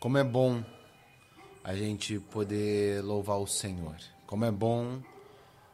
Como 0.00 0.16
é 0.16 0.24
bom 0.24 0.64
a 1.62 1.76
gente 1.76 2.18
poder 2.18 3.04
louvar 3.04 3.36
o 3.36 3.46
Senhor. 3.46 3.98
Como 4.26 4.46
é 4.46 4.50
bom 4.50 5.02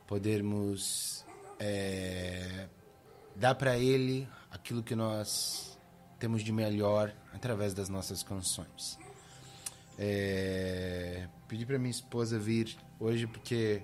podermos 0.04 1.24
é, 1.60 2.66
dar 3.36 3.54
para 3.54 3.78
Ele 3.78 4.28
aquilo 4.50 4.82
que 4.82 4.96
nós 4.96 5.78
temos 6.18 6.42
de 6.42 6.50
melhor 6.50 7.14
através 7.32 7.72
das 7.72 7.88
nossas 7.88 8.24
canções. 8.24 8.98
É, 9.96 11.28
pedi 11.46 11.64
para 11.64 11.78
minha 11.78 11.92
esposa 11.92 12.36
vir 12.36 12.76
hoje 12.98 13.28
porque 13.28 13.80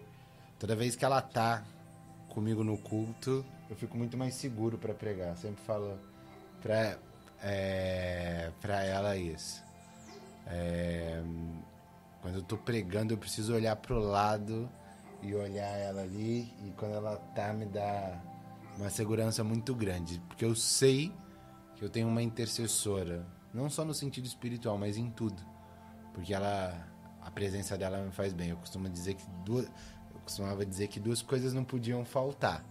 toda 0.58 0.74
vez 0.74 0.96
que 0.96 1.04
ela 1.04 1.22
tá 1.22 1.62
comigo 2.28 2.64
no 2.64 2.76
culto, 2.78 3.46
eu 3.70 3.76
fico 3.76 3.96
muito 3.96 4.16
mais 4.18 4.34
seguro 4.34 4.76
para 4.76 4.92
pregar. 4.92 5.36
Sempre 5.36 5.62
falo 5.62 5.96
para 6.60 6.98
é, 7.40 8.50
para 8.60 8.82
ela 8.82 9.16
isso. 9.16 9.70
É, 10.52 11.22
quando 12.20 12.36
eu 12.36 12.42
tô 12.42 12.58
pregando, 12.58 13.14
eu 13.14 13.18
preciso 13.18 13.54
olhar 13.54 13.74
pro 13.76 13.98
lado 13.98 14.70
e 15.22 15.34
olhar 15.34 15.76
ela 15.78 16.02
ali. 16.02 16.52
E 16.64 16.72
quando 16.76 16.94
ela 16.94 17.16
tá, 17.34 17.52
me 17.52 17.64
dá 17.64 18.20
uma 18.76 18.90
segurança 18.90 19.42
muito 19.42 19.74
grande. 19.74 20.20
Porque 20.28 20.44
eu 20.44 20.54
sei 20.54 21.12
que 21.74 21.84
eu 21.84 21.88
tenho 21.88 22.06
uma 22.06 22.22
intercessora. 22.22 23.26
Não 23.52 23.70
só 23.70 23.84
no 23.84 23.94
sentido 23.94 24.26
espiritual, 24.26 24.76
mas 24.76 24.96
em 24.96 25.10
tudo. 25.10 25.42
Porque 26.12 26.34
ela. 26.34 26.88
A 27.22 27.30
presença 27.30 27.78
dela 27.78 28.02
me 28.02 28.10
faz 28.10 28.32
bem. 28.32 28.50
Eu 28.50 28.56
costumo 28.56 28.88
dizer 28.88 29.14
que 29.14 29.24
duas. 29.44 29.64
Eu 29.66 30.20
costumava 30.20 30.66
dizer 30.66 30.88
que 30.88 31.00
duas 31.00 31.22
coisas 31.22 31.52
não 31.52 31.64
podiam 31.64 32.04
faltar. 32.04 32.64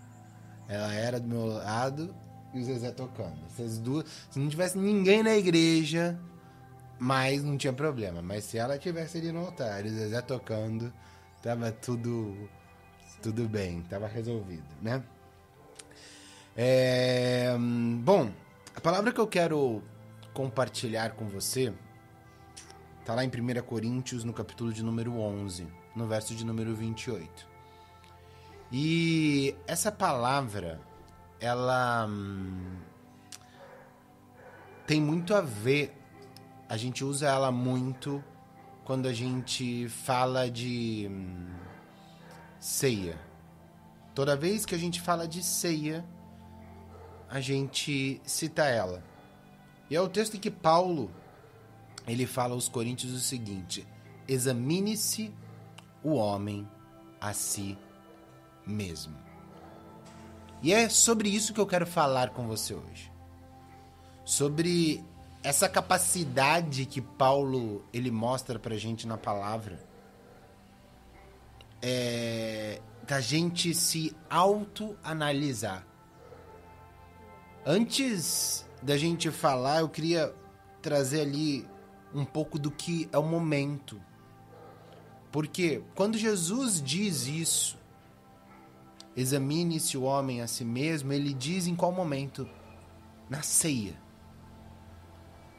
Ela 0.67 0.93
era 0.93 1.19
do 1.19 1.27
meu 1.27 1.45
lado 1.45 2.13
e 2.53 2.59
o 2.59 2.63
Zezé 2.63 2.91
tocando. 2.91 3.39
Essas 3.47 3.79
duas. 3.79 4.05
Se 4.29 4.39
não 4.39 4.49
tivesse 4.49 4.77
ninguém 4.77 5.23
na 5.23 5.35
igreja, 5.35 6.19
mas 7.03 7.43
não 7.43 7.57
tinha 7.57 7.73
problema. 7.73 8.21
Mas 8.21 8.43
se 8.43 8.59
ela 8.59 8.77
tivesse 8.77 9.17
ali 9.17 9.31
no 9.31 9.39
altar, 9.39 9.83
o 9.85 9.89
Zezé 9.89 10.21
tocando, 10.21 10.93
tava 11.41 11.71
tudo 11.71 12.47
tudo 13.23 13.49
bem, 13.49 13.81
tava 13.83 14.07
resolvido, 14.07 14.67
né? 14.79 15.03
É, 16.55 17.55
bom, 18.03 18.31
a 18.75 18.81
palavra 18.81 19.11
que 19.11 19.19
eu 19.19 19.25
quero 19.25 19.81
compartilhar 20.31 21.11
com 21.11 21.27
você 21.27 21.73
tá 23.03 23.15
lá 23.15 23.25
em 23.25 23.29
1 23.29 23.63
Coríntios, 23.63 24.23
no 24.23 24.31
capítulo 24.31 24.71
de 24.71 24.83
número 24.83 25.17
11, 25.17 25.67
no 25.95 26.07
verso 26.07 26.35
de 26.35 26.45
número 26.45 26.75
28. 26.75 27.47
E 28.71 29.55
essa 29.65 29.91
palavra, 29.91 30.79
ela 31.39 32.05
hum, 32.07 32.77
tem 34.85 35.01
muito 35.01 35.33
a 35.33 35.41
ver 35.41 36.00
a 36.71 36.77
gente 36.77 37.03
usa 37.03 37.27
ela 37.27 37.51
muito 37.51 38.23
quando 38.85 39.05
a 39.05 39.11
gente 39.11 39.89
fala 39.89 40.49
de 40.49 41.05
hum, 41.11 41.49
ceia. 42.61 43.19
Toda 44.15 44.37
vez 44.37 44.65
que 44.65 44.73
a 44.73 44.77
gente 44.77 45.01
fala 45.01 45.27
de 45.27 45.43
ceia, 45.43 46.05
a 47.29 47.41
gente 47.41 48.21
cita 48.23 48.63
ela. 48.63 49.03
E 49.89 49.97
é 49.97 49.99
o 49.99 50.07
texto 50.07 50.35
em 50.35 50.39
que 50.39 50.49
Paulo 50.49 51.11
ele 52.07 52.25
fala 52.25 52.53
aos 52.53 52.69
Coríntios 52.69 53.11
o 53.11 53.19
seguinte: 53.19 53.85
examine-se 54.25 55.29
o 56.01 56.13
homem 56.13 56.65
a 57.19 57.33
si 57.33 57.77
mesmo. 58.65 59.17
E 60.63 60.71
é 60.71 60.87
sobre 60.87 61.27
isso 61.27 61.53
que 61.53 61.59
eu 61.59 61.67
quero 61.67 61.85
falar 61.85 62.29
com 62.29 62.47
você 62.47 62.73
hoje. 62.73 63.11
Sobre 64.23 65.03
essa 65.43 65.67
capacidade 65.67 66.85
que 66.85 67.01
Paulo 67.01 67.83
ele 67.91 68.11
mostra 68.11 68.59
pra 68.59 68.77
gente 68.77 69.07
na 69.07 69.17
palavra 69.17 69.79
é 71.81 72.81
da 73.07 73.19
gente 73.19 73.73
se 73.73 74.15
autoanalisar. 74.29 75.85
Antes 77.65 78.65
da 78.81 78.95
gente 78.95 79.29
falar, 79.29 79.81
eu 79.81 79.89
queria 79.89 80.33
trazer 80.81 81.21
ali 81.21 81.67
um 82.13 82.23
pouco 82.23 82.57
do 82.57 82.71
que 82.71 83.09
é 83.11 83.17
o 83.17 83.23
momento. 83.23 84.01
Porque 85.31 85.83
quando 85.95 86.17
Jesus 86.17 86.81
diz 86.81 87.27
isso, 87.27 87.77
examine-se 89.15 89.97
o 89.97 90.03
homem 90.03 90.41
a 90.41 90.47
si 90.47 90.63
mesmo, 90.63 91.11
ele 91.11 91.33
diz 91.33 91.67
em 91.67 91.75
qual 91.75 91.91
momento? 91.91 92.47
Na 93.29 93.41
ceia. 93.41 93.95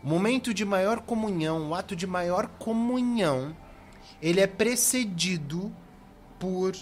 O 0.02 0.08
momento 0.08 0.52
de 0.52 0.64
maior 0.64 1.00
comunhão, 1.00 1.70
o 1.70 1.74
ato 1.74 1.94
de 1.94 2.06
maior 2.06 2.48
comunhão, 2.58 3.56
ele 4.20 4.40
é 4.40 4.46
precedido 4.46 5.72
por 6.38 6.74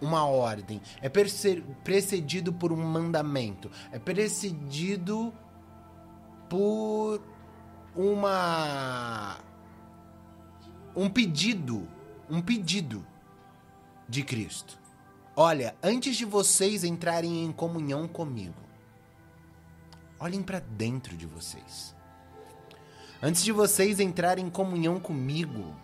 uma 0.00 0.24
ordem, 0.26 0.80
é 1.00 1.08
precedido 1.08 2.52
por 2.52 2.72
um 2.72 2.76
mandamento, 2.76 3.70
é 3.92 3.98
precedido 3.98 5.32
por 6.48 7.20
uma 7.94 9.38
um 10.96 11.08
pedido, 11.08 11.88
um 12.28 12.40
pedido 12.40 13.06
de 14.08 14.24
Cristo. 14.24 14.78
Olha, 15.36 15.76
antes 15.80 16.16
de 16.16 16.24
vocês 16.24 16.82
entrarem 16.82 17.44
em 17.44 17.52
comunhão 17.52 18.08
comigo, 18.08 18.60
olhem 20.18 20.42
para 20.42 20.58
dentro 20.58 21.16
de 21.16 21.26
vocês. 21.26 21.97
Antes 23.20 23.42
de 23.42 23.50
vocês 23.50 23.98
entrarem 23.98 24.46
em 24.46 24.50
comunhão 24.50 25.00
comigo, 25.00 25.74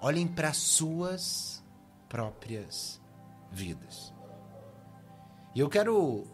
olhem 0.00 0.26
para 0.26 0.52
suas 0.52 1.62
próprias 2.08 3.00
vidas. 3.52 4.12
E 5.54 5.60
eu 5.60 5.68
quero 5.68 6.26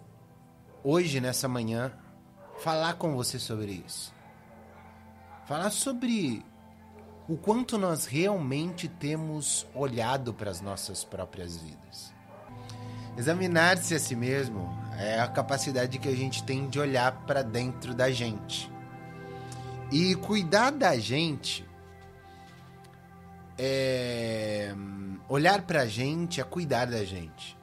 hoje 0.83 1.21
nessa 1.21 1.47
manhã 1.47 1.93
falar 2.59 2.95
com 2.95 3.15
você 3.15 3.39
sobre 3.39 3.84
isso. 3.87 4.15
Falar 5.45 5.69
sobre 5.69 6.43
o 7.28 7.37
quanto 7.37 7.77
nós 7.77 8.06
realmente 8.06 8.89
temos 8.89 9.66
olhado 9.75 10.33
para 10.33 10.50
as 10.50 10.62
nossas 10.62 11.05
próprias 11.05 11.59
vidas. 11.59 12.15
Examinar-se 13.15 13.95
a 13.95 13.99
si 13.99 14.16
mesmo 14.16 14.71
é 14.99 15.21
a 15.21 15.28
capacidade 15.28 15.99
que 15.99 16.09
a 16.09 16.16
gente 16.16 16.43
tem 16.45 16.66
de 16.66 16.81
olhar 16.81 17.12
para 17.27 17.43
dentro 17.43 17.93
da 17.95 18.11
gente 18.11 18.75
e 19.91 20.14
cuidar 20.16 20.70
da 20.70 20.98
gente 20.98 21.66
é 23.58 24.74
olhar 25.28 25.62
pra 25.62 25.86
gente 25.86 26.41
é 26.41 26.44
cuidar 26.44 26.86
da 26.86 27.04
gente. 27.04 27.56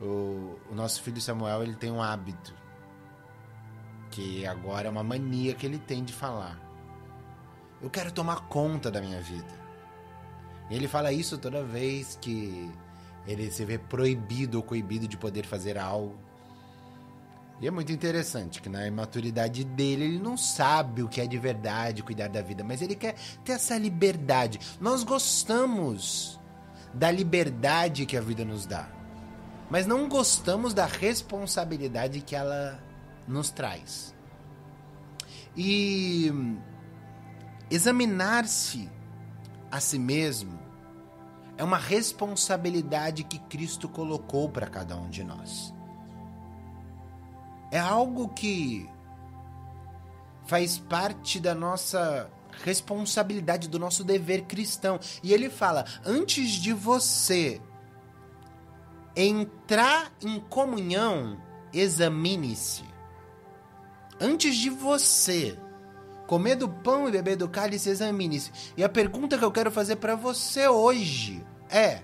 O, 0.00 0.58
o, 0.70 0.74
nosso 0.74 1.00
filho 1.02 1.20
Samuel 1.20 1.62
ele 1.62 1.76
tem 1.76 1.90
um 1.90 2.02
hábito 2.02 2.54
que 4.10 4.44
agora 4.46 4.88
é 4.88 4.90
uma 4.90 5.02
mania 5.02 5.54
que 5.54 5.64
ele 5.64 5.78
tem 5.78 6.04
de 6.04 6.12
falar. 6.12 6.60
Eu 7.80 7.88
quero 7.88 8.12
tomar 8.12 8.48
conta 8.48 8.90
da 8.90 9.00
minha 9.00 9.20
vida. 9.20 9.62
Ele 10.70 10.88
fala 10.88 11.12
isso 11.12 11.38
toda 11.38 11.62
vez 11.62 12.18
que 12.20 12.70
ele 13.26 13.50
se 13.50 13.64
vê 13.64 13.78
proibido 13.78 14.58
ou 14.58 14.62
coibido 14.62 15.06
de 15.06 15.16
poder 15.16 15.46
fazer 15.46 15.78
algo 15.78 16.16
e 17.62 17.68
é 17.68 17.70
muito 17.70 17.92
interessante 17.92 18.60
que 18.60 18.68
na 18.68 18.84
imaturidade 18.88 19.62
dele 19.62 20.04
ele 20.06 20.18
não 20.18 20.36
sabe 20.36 21.00
o 21.00 21.08
que 21.08 21.20
é 21.20 21.26
de 21.28 21.38
verdade 21.38 22.02
cuidar 22.02 22.28
da 22.28 22.42
vida, 22.42 22.64
mas 22.64 22.82
ele 22.82 22.96
quer 22.96 23.14
ter 23.44 23.52
essa 23.52 23.78
liberdade. 23.78 24.58
Nós 24.80 25.04
gostamos 25.04 26.40
da 26.92 27.08
liberdade 27.08 28.04
que 28.04 28.16
a 28.16 28.20
vida 28.20 28.44
nos 28.44 28.66
dá, 28.66 28.90
mas 29.70 29.86
não 29.86 30.08
gostamos 30.08 30.74
da 30.74 30.86
responsabilidade 30.86 32.20
que 32.22 32.34
ela 32.34 32.82
nos 33.28 33.52
traz. 33.52 34.12
E 35.56 36.32
examinar-se 37.70 38.90
a 39.70 39.78
si 39.78 40.00
mesmo 40.00 40.58
é 41.56 41.62
uma 41.62 41.78
responsabilidade 41.78 43.22
que 43.22 43.38
Cristo 43.38 43.88
colocou 43.88 44.48
para 44.48 44.66
cada 44.66 44.96
um 44.96 45.08
de 45.08 45.22
nós. 45.22 45.72
É 47.72 47.78
algo 47.78 48.28
que 48.28 48.86
faz 50.44 50.76
parte 50.76 51.40
da 51.40 51.54
nossa 51.54 52.30
responsabilidade, 52.62 53.66
do 53.66 53.78
nosso 53.78 54.04
dever 54.04 54.42
cristão. 54.42 55.00
E 55.22 55.32
ele 55.32 55.48
fala: 55.48 55.86
antes 56.04 56.50
de 56.50 56.74
você 56.74 57.62
entrar 59.16 60.12
em 60.22 60.38
comunhão, 60.38 61.40
examine-se. 61.72 62.84
Antes 64.20 64.54
de 64.56 64.68
você 64.68 65.58
comer 66.26 66.56
do 66.56 66.68
pão 66.68 67.08
e 67.08 67.12
beber 67.12 67.36
do 67.36 67.48
cálice, 67.48 67.88
examine-se. 67.88 68.52
E 68.76 68.84
a 68.84 68.88
pergunta 68.90 69.38
que 69.38 69.44
eu 69.44 69.50
quero 69.50 69.70
fazer 69.70 69.96
para 69.96 70.14
você 70.14 70.68
hoje 70.68 71.42
é: 71.70 72.02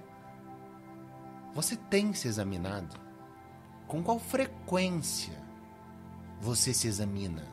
você 1.54 1.76
tem 1.76 2.14
se 2.14 2.26
examinado? 2.26 2.98
Com 3.86 4.02
qual 4.02 4.18
frequência? 4.18 5.47
Você 6.40 6.72
se 6.72 6.86
examina? 6.86 7.44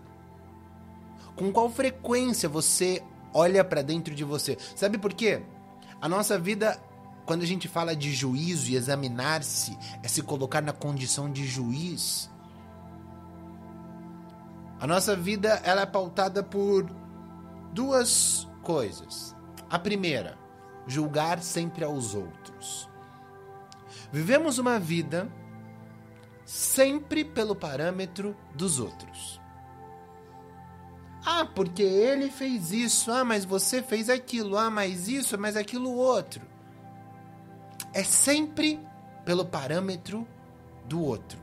Com 1.35 1.51
qual 1.51 1.69
frequência 1.69 2.47
você 2.47 3.03
olha 3.35 3.65
para 3.65 3.81
dentro 3.81 4.15
de 4.15 4.23
você. 4.23 4.57
Sabe 4.73 4.97
por 4.97 5.13
quê? 5.13 5.43
A 6.01 6.07
nossa 6.07 6.39
vida, 6.39 6.79
quando 7.25 7.41
a 7.41 7.45
gente 7.45 7.67
fala 7.67 7.93
de 7.93 8.13
juízo 8.13 8.71
e 8.71 8.77
examinar-se, 8.77 9.77
é 10.01 10.07
se 10.07 10.21
colocar 10.21 10.61
na 10.61 10.71
condição 10.71 11.29
de 11.29 11.45
juiz. 11.45 12.31
A 14.79 14.87
nossa 14.87 15.17
vida 15.17 15.61
ela 15.65 15.81
é 15.81 15.85
pautada 15.85 16.41
por 16.41 16.89
duas 17.73 18.47
coisas. 18.63 19.35
A 19.69 19.77
primeira, 19.77 20.37
julgar 20.87 21.41
sempre 21.41 21.83
aos 21.83 22.15
outros. 22.15 22.89
Vivemos 24.13 24.57
uma 24.59 24.79
vida 24.79 25.29
sempre 26.45 27.25
pelo 27.25 27.55
parâmetro 27.55 28.35
dos 28.53 28.79
outros. 28.79 29.41
Ah, 31.25 31.43
porque 31.43 31.81
ele 31.81 32.29
fez 32.29 32.71
isso. 32.71 33.11
Ah, 33.11 33.25
mas 33.25 33.43
você 33.43 33.81
fez 33.81 34.09
aquilo. 34.09 34.55
Ah, 34.57 34.69
mas 34.69 35.07
isso, 35.07 35.37
mas 35.39 35.57
aquilo 35.57 35.91
outro. 35.91 36.41
É 37.91 38.03
sempre 38.03 38.79
pelo 39.25 39.43
parâmetro 39.43 40.27
do 40.87 41.01
outro. 41.01 41.39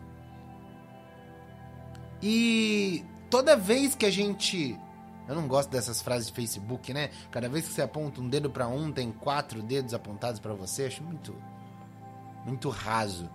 E 2.22 3.04
toda 3.28 3.56
vez 3.56 3.96
que 3.96 4.06
a 4.06 4.10
gente. 4.10 4.78
Eu 5.26 5.34
não 5.34 5.48
gosto 5.48 5.70
dessas 5.70 6.00
frases 6.00 6.28
de 6.28 6.32
Facebook, 6.32 6.92
né? 6.92 7.10
Cada 7.30 7.48
vez 7.48 7.66
que 7.66 7.72
você 7.72 7.82
aponta 7.82 8.20
um 8.20 8.28
dedo 8.28 8.50
para 8.50 8.68
um, 8.68 8.92
tem 8.92 9.10
quatro 9.10 9.62
dedos 9.62 9.94
apontados 9.94 10.38
para 10.38 10.54
você. 10.54 10.84
Acho 10.84 11.02
muito. 11.02 11.34
Muito 12.44 12.68
raso. 12.68 13.28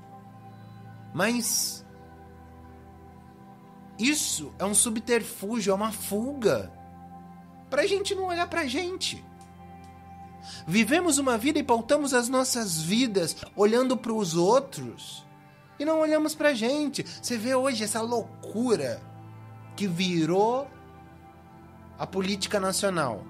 Mas 1.17 1.83
isso 3.97 4.53
é 4.59 4.65
um 4.65 4.75
subterfúgio, 4.75 5.71
é 5.71 5.73
uma 5.73 5.91
fuga 5.91 6.71
para 7.71 7.81
a 7.81 7.87
gente 7.87 8.13
não 8.13 8.25
olhar 8.25 8.47
para 8.47 8.61
a 8.61 8.67
gente. 8.67 9.25
Vivemos 10.67 11.17
uma 11.17 11.35
vida 11.35 11.57
e 11.57 11.63
pautamos 11.63 12.13
as 12.13 12.29
nossas 12.29 12.79
vidas 12.79 13.35
olhando 13.55 13.97
para 13.97 14.13
os 14.13 14.35
outros 14.35 15.25
e 15.79 15.83
não 15.83 16.01
olhamos 16.01 16.35
para 16.35 16.49
a 16.49 16.53
gente. 16.53 17.03
Você 17.03 17.35
vê 17.35 17.55
hoje 17.55 17.83
essa 17.83 17.99
loucura 17.99 19.01
que 19.75 19.87
virou 19.87 20.67
a 21.97 22.05
política 22.05 22.59
nacional, 22.59 23.23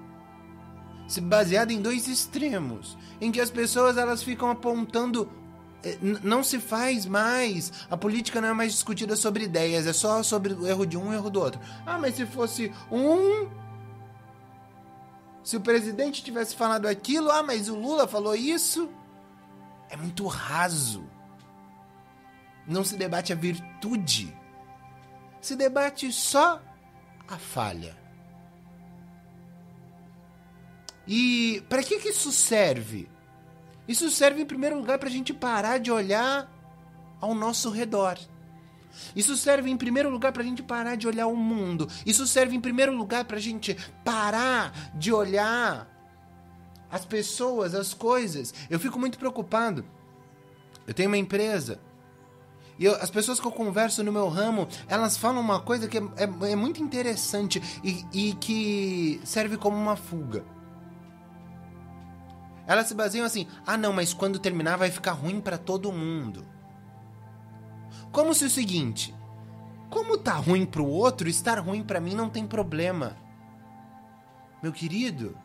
se 1.08 1.22
baseada 1.22 1.72
em 1.72 1.82
dois 1.82 2.10
extremos, 2.10 2.98
em 3.22 3.32
que 3.32 3.40
as 3.40 3.50
pessoas 3.50 3.98
elas 3.98 4.22
ficam 4.22 4.52
apontando 4.52 5.32
não 6.02 6.44
se 6.44 6.60
faz 6.60 7.06
mais. 7.06 7.72
A 7.90 7.98
política 7.98 8.42
não 8.42 8.50
é 8.50 8.54
mais 8.54 8.74
discutida 8.74 9.16
sobre 9.16 9.46
ideias, 9.46 9.86
é 9.88 9.94
só 9.94 10.22
sobre 10.24 10.54
o 10.54 10.68
erro 10.68 10.86
de 10.86 10.98
um 10.98 11.12
e 11.12 11.16
o 11.16 11.20
erro 11.20 11.30
do 11.30 11.40
outro. 11.40 11.60
Ah, 11.86 11.98
mas 11.98 12.16
se 12.16 12.26
fosse 12.26 12.72
um. 12.92 13.50
Se 15.44 15.56
o 15.56 15.62
presidente 15.62 16.24
tivesse 16.24 16.56
falado 16.56 16.88
aquilo, 16.88 17.32
ah, 17.32 17.44
mas 17.44 17.70
o 17.70 17.76
Lula 17.76 18.08
falou 18.08 18.36
isso. 18.36 18.90
É 19.90 19.96
muito 19.96 20.28
raso. 20.28 21.06
Não 22.68 22.84
se 22.84 22.98
debate 22.98 23.32
a 23.32 23.36
virtude. 23.36 24.36
Se 25.40 25.56
debate 25.56 26.12
só 26.12 26.62
a 27.28 27.38
falha. 27.38 27.96
E 31.08 31.64
para 31.70 31.82
que, 31.82 32.00
que 32.00 32.10
isso 32.10 32.32
serve? 32.32 33.10
Isso 33.88 34.10
serve 34.10 34.42
em 34.42 34.46
primeiro 34.46 34.78
lugar 34.78 34.98
para 34.98 35.10
a 35.10 35.12
gente 35.12 35.34
parar 35.34 35.78
de 35.78 35.92
olhar 35.92 36.52
ao 37.22 37.34
nosso 37.34 37.70
redor. 37.70 38.18
Isso 39.16 39.38
serve 39.38 39.70
em 39.70 39.78
primeiro 39.78 40.10
lugar 40.10 40.32
para 40.32 40.42
a 40.42 40.46
gente 40.46 40.64
parar 40.64 40.96
de 40.96 41.08
olhar 41.08 41.28
o 41.28 41.36
mundo. 41.36 41.88
Isso 42.06 42.26
serve 42.26 42.56
em 42.56 42.62
primeiro 42.62 42.96
lugar 42.96 43.26
para 43.26 43.38
a 43.38 43.42
gente 43.42 43.76
parar 44.04 44.92
de 44.96 45.12
olhar 45.14 45.88
as 46.90 47.06
pessoas, 47.06 47.76
as 47.76 47.94
coisas. 47.94 48.54
Eu 48.70 48.80
fico 48.80 49.00
muito 49.00 49.18
preocupado. 49.18 49.86
Eu 50.86 50.94
tenho 50.94 51.10
uma 51.10 51.18
empresa. 51.18 51.80
E 52.80 52.86
eu, 52.86 52.96
as 52.96 53.10
pessoas 53.10 53.40
que 53.40 53.48
eu 53.48 53.52
converso 53.52 54.04
no 54.04 54.12
meu 54.12 54.28
ramo, 54.28 54.68
elas 54.88 55.18
falam 55.18 55.42
uma 55.42 55.60
coisa 55.60 55.88
que 55.88 55.98
é, 55.98 56.02
é, 56.16 56.52
é 56.52 56.56
muito 56.56 56.82
interessante 56.82 57.62
e, 57.84 58.06
e 58.14 58.34
que 58.36 59.20
serve 59.24 59.58
como 59.58 59.76
uma 59.76 59.96
fuga. 59.96 60.46
Elas 62.68 62.88
se 62.88 62.94
baseiam 62.94 63.26
assim: 63.26 63.48
ah, 63.66 63.78
não, 63.78 63.94
mas 63.94 64.14
quando 64.14 64.38
terminar 64.38 64.78
vai 64.78 64.92
ficar 64.92 65.14
ruim 65.14 65.40
para 65.40 65.58
todo 65.58 65.92
mundo. 65.92 66.46
Como 68.12 68.34
se 68.34 68.46
o 68.46 68.50
seguinte: 68.50 69.16
como 69.90 70.18
tá 70.18 70.34
ruim 70.34 70.66
pro 70.66 70.86
outro, 70.86 71.30
estar 71.30 71.60
ruim 71.60 71.82
para 71.82 72.02
mim 72.02 72.14
não 72.14 72.30
tem 72.30 72.46
problema. 72.46 73.18
Meu 74.62 74.74
querido, 74.74 75.38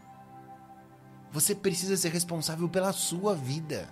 você 1.31 1.55
precisa 1.55 1.97
ser 1.97 2.11
responsável 2.11 2.69
pela 2.69 2.93
sua 2.93 3.35
vida. 3.35 3.89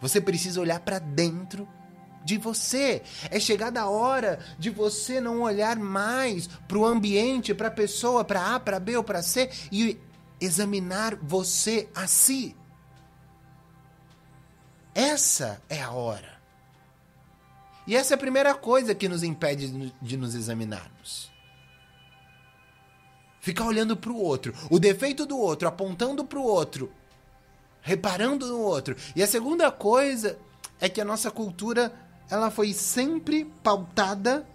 Você 0.00 0.20
precisa 0.20 0.60
olhar 0.60 0.80
para 0.80 0.98
dentro 0.98 1.68
de 2.24 2.38
você. 2.38 3.02
É 3.30 3.38
chegada 3.38 3.82
a 3.82 3.90
hora 3.90 4.38
de 4.58 4.70
você 4.70 5.20
não 5.20 5.42
olhar 5.42 5.76
mais 5.76 6.46
para 6.46 6.78
o 6.78 6.86
ambiente, 6.86 7.54
para 7.54 7.68
a 7.68 7.72
pessoa, 7.72 8.24
para 8.24 8.54
A, 8.54 8.60
para 8.60 8.80
B 8.80 8.96
ou 8.96 9.04
para 9.04 9.22
C 9.22 9.50
e 9.70 9.98
examinar 10.40 11.16
você 11.16 11.88
a 11.94 12.06
si. 12.06 12.56
Essa 14.94 15.62
é 15.68 15.80
a 15.80 15.90
hora. 15.90 16.40
E 17.86 17.96
essa 17.96 18.14
é 18.14 18.16
a 18.16 18.18
primeira 18.18 18.54
coisa 18.54 18.94
que 18.94 19.08
nos 19.08 19.22
impede 19.22 19.92
de 20.00 20.16
nos 20.16 20.34
examinarmos. 20.34 21.30
Ficar 23.40 23.64
olhando 23.64 23.96
para 23.96 24.12
o 24.12 24.20
outro, 24.20 24.54
o 24.70 24.78
defeito 24.78 25.24
do 25.24 25.38
outro, 25.38 25.66
apontando 25.66 26.24
para 26.24 26.38
o 26.38 26.44
outro, 26.44 26.92
reparando 27.80 28.46
no 28.46 28.60
outro. 28.60 28.94
E 29.16 29.22
a 29.22 29.26
segunda 29.26 29.70
coisa 29.70 30.38
é 30.80 30.88
que 30.88 31.00
a 31.00 31.04
nossa 31.04 31.30
cultura 31.30 31.92
ela 32.30 32.50
foi 32.50 32.72
sempre 32.72 33.44
pautada 33.62 34.46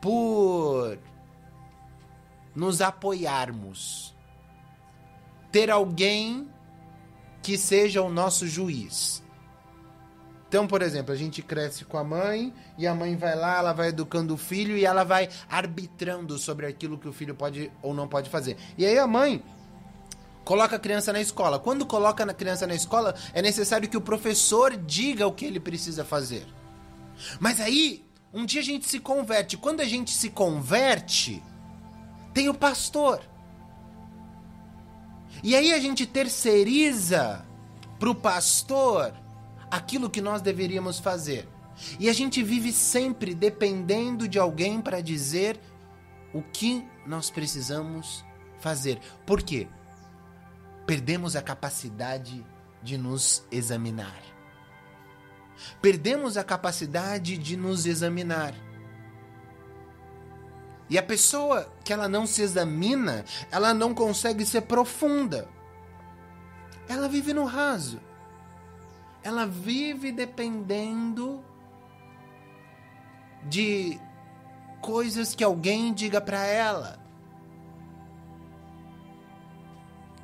por 0.00 0.98
nos 2.54 2.80
apoiarmos. 2.80 4.14
Ter 5.50 5.70
alguém 5.70 6.48
que 7.42 7.58
seja 7.58 8.02
o 8.02 8.08
nosso 8.08 8.46
juiz. 8.46 9.22
Então, 10.48 10.66
por 10.68 10.82
exemplo, 10.82 11.12
a 11.12 11.16
gente 11.16 11.42
cresce 11.42 11.84
com 11.84 11.98
a 11.98 12.04
mãe 12.04 12.54
e 12.78 12.86
a 12.86 12.94
mãe 12.94 13.16
vai 13.16 13.34
lá, 13.34 13.58
ela 13.58 13.72
vai 13.72 13.88
educando 13.88 14.34
o 14.34 14.36
filho 14.36 14.76
e 14.76 14.84
ela 14.84 15.02
vai 15.02 15.28
arbitrando 15.50 16.38
sobre 16.38 16.64
aquilo 16.64 16.96
que 16.96 17.08
o 17.08 17.12
filho 17.12 17.34
pode 17.34 17.72
ou 17.82 17.92
não 17.92 18.06
pode 18.06 18.30
fazer. 18.30 18.56
E 18.78 18.86
aí 18.86 18.96
a 18.96 19.06
mãe 19.06 19.42
coloca 20.44 20.76
a 20.76 20.78
criança 20.78 21.12
na 21.12 21.20
escola. 21.20 21.58
Quando 21.58 21.84
coloca 21.84 22.22
a 22.22 22.32
criança 22.32 22.66
na 22.66 22.74
escola, 22.74 23.14
é 23.32 23.42
necessário 23.42 23.88
que 23.88 23.96
o 23.96 24.00
professor 24.00 24.76
diga 24.76 25.26
o 25.26 25.32
que 25.32 25.44
ele 25.44 25.58
precisa 25.58 26.04
fazer. 26.04 26.46
Mas 27.40 27.60
aí, 27.60 28.04
um 28.32 28.44
dia 28.44 28.60
a 28.60 28.64
gente 28.64 28.86
se 28.86 29.00
converte. 29.00 29.56
Quando 29.56 29.80
a 29.80 29.84
gente 29.84 30.12
se 30.12 30.30
converte, 30.30 31.42
tem 32.34 32.48
o 32.48 32.54
pastor. 32.54 33.22
E 35.42 35.54
aí 35.54 35.72
a 35.72 35.78
gente 35.78 36.04
terceiriza 36.04 37.44
para 37.98 38.10
o 38.10 38.14
pastor 38.14 39.14
aquilo 39.70 40.10
que 40.10 40.20
nós 40.20 40.42
deveríamos 40.42 40.98
fazer. 40.98 41.48
E 41.98 42.08
a 42.08 42.12
gente 42.12 42.42
vive 42.42 42.72
sempre 42.72 43.34
dependendo 43.34 44.28
de 44.28 44.38
alguém 44.38 44.80
para 44.80 45.00
dizer 45.00 45.58
o 46.32 46.42
que 46.42 46.84
nós 47.06 47.30
precisamos 47.30 48.24
fazer. 48.58 48.98
Por 49.26 49.42
quê? 49.42 49.68
Perdemos 50.86 51.36
a 51.36 51.42
capacidade 51.42 52.44
de 52.82 52.98
nos 52.98 53.44
examinar. 53.50 54.20
Perdemos 55.80 56.36
a 56.36 56.44
capacidade 56.44 57.38
de 57.38 57.56
nos 57.56 57.86
examinar. 57.86 58.54
E 60.94 60.98
a 60.98 61.02
pessoa 61.02 61.68
que 61.82 61.92
ela 61.92 62.06
não 62.06 62.24
se 62.24 62.40
examina, 62.40 63.24
ela 63.50 63.74
não 63.74 63.92
consegue 63.92 64.46
ser 64.46 64.60
profunda. 64.60 65.48
Ela 66.88 67.08
vive 67.08 67.34
no 67.34 67.44
raso. 67.44 68.00
Ela 69.20 69.44
vive 69.44 70.12
dependendo 70.12 71.44
de 73.42 74.00
coisas 74.80 75.34
que 75.34 75.42
alguém 75.42 75.92
diga 75.92 76.20
para 76.20 76.46
ela. 76.46 77.00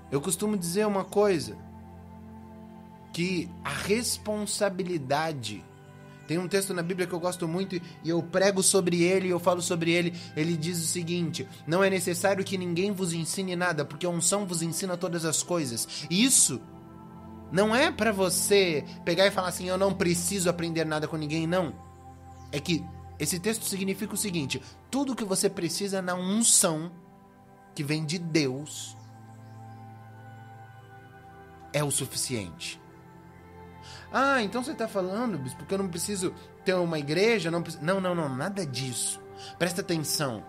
Eu 0.08 0.20
costumo 0.20 0.56
dizer 0.56 0.86
uma 0.86 1.04
coisa 1.04 1.58
que 3.12 3.50
a 3.64 3.70
responsabilidade 3.70 5.64
tem 6.30 6.38
um 6.38 6.46
texto 6.46 6.72
na 6.72 6.80
Bíblia 6.80 7.08
que 7.08 7.12
eu 7.12 7.18
gosto 7.18 7.48
muito 7.48 7.74
e 7.74 8.08
eu 8.08 8.22
prego 8.22 8.62
sobre 8.62 9.02
ele, 9.02 9.28
eu 9.28 9.40
falo 9.40 9.60
sobre 9.60 9.90
ele. 9.90 10.14
Ele 10.36 10.56
diz 10.56 10.78
o 10.80 10.86
seguinte: 10.86 11.44
Não 11.66 11.82
é 11.82 11.90
necessário 11.90 12.44
que 12.44 12.56
ninguém 12.56 12.92
vos 12.92 13.12
ensine 13.12 13.56
nada, 13.56 13.84
porque 13.84 14.06
a 14.06 14.10
unção 14.10 14.46
vos 14.46 14.62
ensina 14.62 14.96
todas 14.96 15.24
as 15.24 15.42
coisas. 15.42 16.06
Isso 16.08 16.60
não 17.50 17.74
é 17.74 17.90
para 17.90 18.12
você 18.12 18.84
pegar 19.04 19.26
e 19.26 19.32
falar 19.32 19.48
assim: 19.48 19.68
Eu 19.68 19.76
não 19.76 19.92
preciso 19.92 20.48
aprender 20.48 20.86
nada 20.86 21.08
com 21.08 21.16
ninguém, 21.16 21.48
não. 21.48 21.74
É 22.52 22.60
que 22.60 22.84
esse 23.18 23.40
texto 23.40 23.64
significa 23.64 24.14
o 24.14 24.16
seguinte: 24.16 24.62
tudo 24.88 25.16
que 25.16 25.24
você 25.24 25.50
precisa 25.50 26.00
na 26.00 26.14
unção 26.14 26.92
que 27.74 27.82
vem 27.82 28.04
de 28.04 28.20
Deus 28.20 28.96
é 31.72 31.82
o 31.82 31.90
suficiente. 31.90 32.80
Ah, 34.12 34.42
então 34.42 34.62
você 34.62 34.72
está 34.72 34.88
falando, 34.88 35.38
bispo, 35.38 35.58
porque 35.58 35.74
eu 35.74 35.78
não 35.78 35.88
preciso 35.88 36.34
ter 36.64 36.74
uma 36.74 36.98
igreja? 36.98 37.50
Não, 37.50 37.62
não, 37.80 38.00
não, 38.00 38.14
não, 38.14 38.28
nada 38.28 38.66
disso. 38.66 39.20
Presta 39.58 39.80
atenção. 39.80 40.44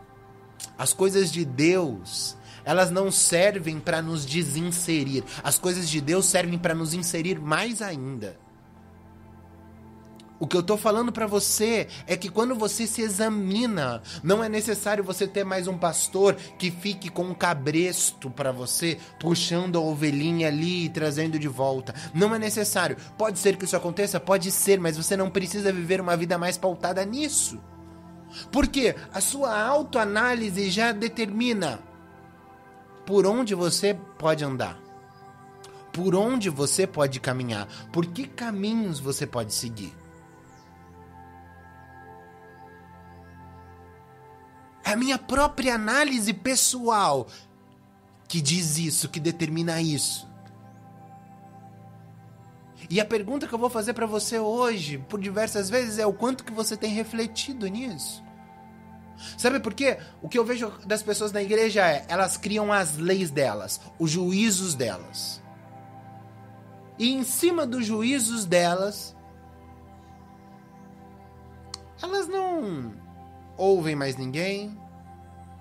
As 0.77 0.93
coisas 0.93 1.31
de 1.31 1.45
Deus, 1.45 2.37
elas 2.63 2.91
não 2.91 3.11
servem 3.11 3.79
para 3.79 4.01
nos 4.01 4.25
desinserir. 4.25 5.23
As 5.43 5.57
coisas 5.57 5.89
de 5.89 6.01
Deus 6.01 6.25
servem 6.25 6.57
para 6.57 6.75
nos 6.75 6.93
inserir 6.93 7.39
mais 7.39 7.81
ainda. 7.81 8.37
O 10.41 10.47
que 10.47 10.57
eu 10.57 10.63
tô 10.63 10.75
falando 10.75 11.11
para 11.11 11.27
você 11.27 11.87
é 12.07 12.17
que 12.17 12.27
quando 12.27 12.55
você 12.55 12.87
se 12.87 13.03
examina, 13.03 14.01
não 14.23 14.43
é 14.43 14.49
necessário 14.49 15.03
você 15.03 15.27
ter 15.27 15.43
mais 15.43 15.67
um 15.67 15.77
pastor 15.77 16.33
que 16.57 16.71
fique 16.71 17.09
com 17.09 17.25
um 17.25 17.33
cabresto 17.35 18.27
para 18.27 18.51
você, 18.51 18.97
puxando 19.19 19.77
a 19.77 19.81
ovelhinha 19.81 20.47
ali 20.47 20.85
e 20.85 20.89
trazendo 20.89 21.37
de 21.37 21.47
volta. 21.47 21.93
Não 22.11 22.33
é 22.33 22.39
necessário. 22.39 22.97
Pode 23.19 23.37
ser 23.37 23.55
que 23.55 23.65
isso 23.65 23.77
aconteça, 23.77 24.19
pode 24.19 24.49
ser, 24.49 24.79
mas 24.79 24.97
você 24.97 25.15
não 25.15 25.29
precisa 25.29 25.71
viver 25.71 26.01
uma 26.01 26.17
vida 26.17 26.39
mais 26.39 26.57
pautada 26.57 27.05
nisso. 27.05 27.61
Porque 28.51 28.95
a 29.13 29.21
sua 29.21 29.55
autoanálise 29.63 30.71
já 30.71 30.91
determina 30.91 31.79
por 33.05 33.27
onde 33.27 33.53
você 33.53 33.95
pode 34.17 34.43
andar. 34.43 34.79
Por 35.93 36.15
onde 36.15 36.49
você 36.49 36.87
pode 36.87 37.19
caminhar, 37.19 37.67
por 37.93 38.07
que 38.07 38.25
caminhos 38.25 38.99
você 38.99 39.27
pode 39.27 39.53
seguir. 39.53 40.00
A 44.91 44.95
minha 44.95 45.17
própria 45.17 45.75
análise 45.75 46.33
pessoal 46.33 47.27
que 48.27 48.41
diz 48.41 48.77
isso, 48.77 49.07
que 49.07 49.19
determina 49.19 49.81
isso. 49.81 50.29
E 52.89 52.99
a 52.99 53.05
pergunta 53.05 53.47
que 53.47 53.53
eu 53.53 53.59
vou 53.59 53.69
fazer 53.69 53.93
para 53.93 54.05
você 54.05 54.37
hoje, 54.37 54.97
por 54.97 55.19
diversas 55.19 55.69
vezes, 55.69 55.97
é 55.97 56.05
o 56.05 56.11
quanto 56.11 56.43
que 56.43 56.51
você 56.51 56.75
tem 56.75 56.91
refletido 56.91 57.67
nisso. 57.67 58.21
Sabe 59.37 59.61
por 59.61 59.73
quê? 59.73 59.97
O 60.21 60.27
que 60.27 60.37
eu 60.37 60.43
vejo 60.43 60.69
das 60.85 61.01
pessoas 61.01 61.31
na 61.31 61.41
igreja 61.41 61.87
é, 61.87 62.05
elas 62.09 62.35
criam 62.35 62.73
as 62.73 62.97
leis 62.97 63.31
delas, 63.31 63.79
os 63.97 64.11
juízos 64.11 64.75
delas. 64.75 65.41
E 66.99 67.13
em 67.13 67.23
cima 67.23 67.65
dos 67.65 67.85
juízos 67.85 68.45
delas, 68.45 69.15
elas 72.01 72.27
não 72.27 73.00
ouvem 73.61 73.95
mais 73.95 74.17
ninguém, 74.17 74.75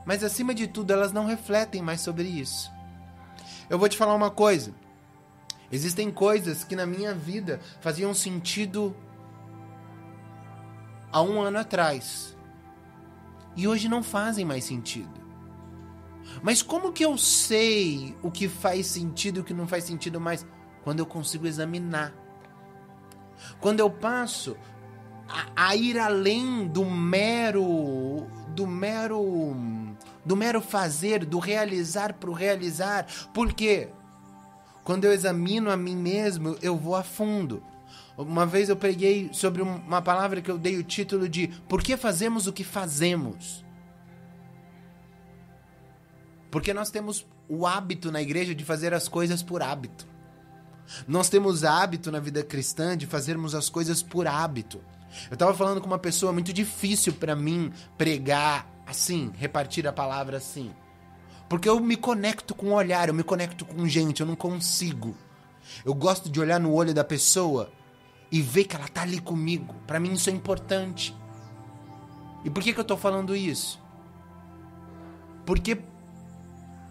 mas 0.07 0.25
acima 0.25 0.55
de 0.55 0.67
tudo 0.67 0.91
elas 0.91 1.13
não 1.13 1.27
refletem 1.27 1.83
mais 1.83 2.01
sobre 2.01 2.27
isso. 2.27 2.73
Eu 3.69 3.79
vou 3.79 3.91
te 3.91 3.97
falar 3.99 4.15
uma 4.15 4.31
coisa. 4.31 4.75
Existem 5.71 6.11
coisas 6.11 6.65
que 6.65 6.75
na 6.75 6.87
minha 6.87 7.15
vida 7.15 7.61
faziam 7.83 8.15
sentido 8.15 8.97
há 11.13 11.21
um 11.21 11.43
ano 11.43 11.59
atrás 11.59 12.35
e 13.55 13.69
hoje 13.69 13.87
não 13.87 14.03
fazem 14.03 14.47
mais 14.47 14.65
sentido. 14.65 15.21
Mas 16.43 16.63
como 16.63 16.93
que 16.93 17.05
eu 17.05 17.19
sei 17.19 18.17
o 18.23 18.31
que 18.31 18.49
faz 18.49 18.87
sentido 18.87 19.37
e 19.37 19.41
o 19.41 19.45
que 19.45 19.53
não 19.53 19.69
faz 19.69 19.85
sentido 19.85 20.19
mais? 20.19 20.47
Quando 20.83 21.01
eu 21.01 21.07
consigo 21.07 21.47
examinar. 21.47 22.15
Quando 23.61 23.81
eu 23.81 23.91
passo 23.91 24.57
a, 25.31 25.69
a 25.69 25.77
ir 25.77 25.99
além 25.99 26.67
do 26.67 26.85
mero 26.85 28.27
do 28.49 28.67
mero 28.67 29.65
do 30.25 30.37
mero 30.37 30.61
fazer, 30.61 31.25
do 31.25 31.39
realizar 31.39 32.15
para 32.15 32.31
o 32.31 32.35
realizar. 32.35 33.07
Por 33.33 33.53
quê? 33.53 33.89
Quando 34.85 35.05
eu 35.05 35.13
examino 35.13 35.71
a 35.71 35.77
mim 35.77 35.97
mesmo, 35.97 36.57
eu 36.61 36.77
vou 36.77 36.95
a 36.95 37.03
fundo. 37.03 37.63
Uma 38.17 38.45
vez 38.45 38.69
eu 38.69 38.77
preguei 38.77 39.31
sobre 39.33 39.63
uma 39.63 40.03
palavra 40.03 40.43
que 40.43 40.51
eu 40.51 40.59
dei 40.59 40.77
o 40.77 40.85
título 40.85 41.29
de 41.29 41.49
Por 41.69 41.83
que 41.83 41.97
fazemos 41.97 42.47
o 42.47 42.53
que 42.53 42.65
fazemos? 42.65 43.65
Porque 46.51 46.75
nós 46.75 46.91
temos 46.91 47.27
o 47.49 47.67
hábito 47.67 48.13
na 48.13 48.21
igreja 48.21 48.55
de 48.55 48.65
fazer 48.65 48.93
as 48.93 49.09
coisas 49.09 49.43
por 49.43 49.63
hábito. 49.63 50.07
Nós 51.07 51.29
temos 51.29 51.65
hábito 51.65 52.11
na 52.11 52.19
vida 52.19 52.43
cristã 52.43 52.97
de 52.97 53.07
fazermos 53.07 53.55
as 53.55 53.69
coisas 53.69 54.03
por 54.03 54.27
hábito. 54.27 54.81
Eu 55.31 55.35
estava 55.35 55.55
falando 55.55 55.81
com 55.81 55.87
uma 55.87 55.99
pessoa 55.99 56.33
muito 56.33 56.53
difícil 56.53 57.13
para 57.15 57.35
mim 57.35 57.73
pregar 57.99 58.67
assim, 58.87 59.33
repartir 59.37 59.87
a 59.87 59.93
palavra 59.93 60.37
assim. 60.37 60.73
Porque 61.49 61.69
eu 61.69 61.81
me 61.81 61.97
conecto 61.97 62.55
com 62.55 62.69
o 62.69 62.75
olhar, 62.75 63.09
eu 63.09 63.15
me 63.15 63.23
conecto 63.23 63.65
com 63.65 63.87
gente, 63.87 64.21
eu 64.21 64.27
não 64.27 64.37
consigo. 64.37 65.17
Eu 65.85 65.95
gosto 65.95 66.29
de 66.29 66.41
olhar 66.41 66.61
no 66.61 66.73
olho 66.73 66.95
da 66.95 67.05
pessoa 67.05 67.71
e 68.31 68.41
ver 68.41 68.65
que 68.65 68.77
ela 68.77 68.89
tá 68.89 69.03
ali 69.03 69.21
comigo. 69.21 69.75
Para 69.87 69.99
mim 69.99 70.13
isso 70.13 70.31
é 70.31 70.33
importante. 70.33 71.15
E 72.45 72.51
por 72.51 72.63
que, 72.63 72.73
que 72.73 72.81
eu 72.81 72.85
tô 72.85 72.97
falando 72.97 73.35
isso? 73.35 73.81
Porque 75.45 75.79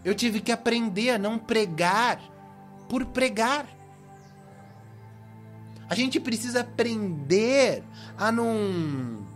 eu 0.04 0.14
tive 0.14 0.42
que 0.42 0.52
aprender 0.52 1.12
a 1.12 1.18
não 1.18 1.38
pregar 1.38 2.20
por 2.88 3.06
pregar. 3.06 3.66
A 5.90 5.96
gente 5.96 6.20
precisa 6.20 6.62
aprender 6.62 7.84
a 8.18 8.32
não 8.32 9.28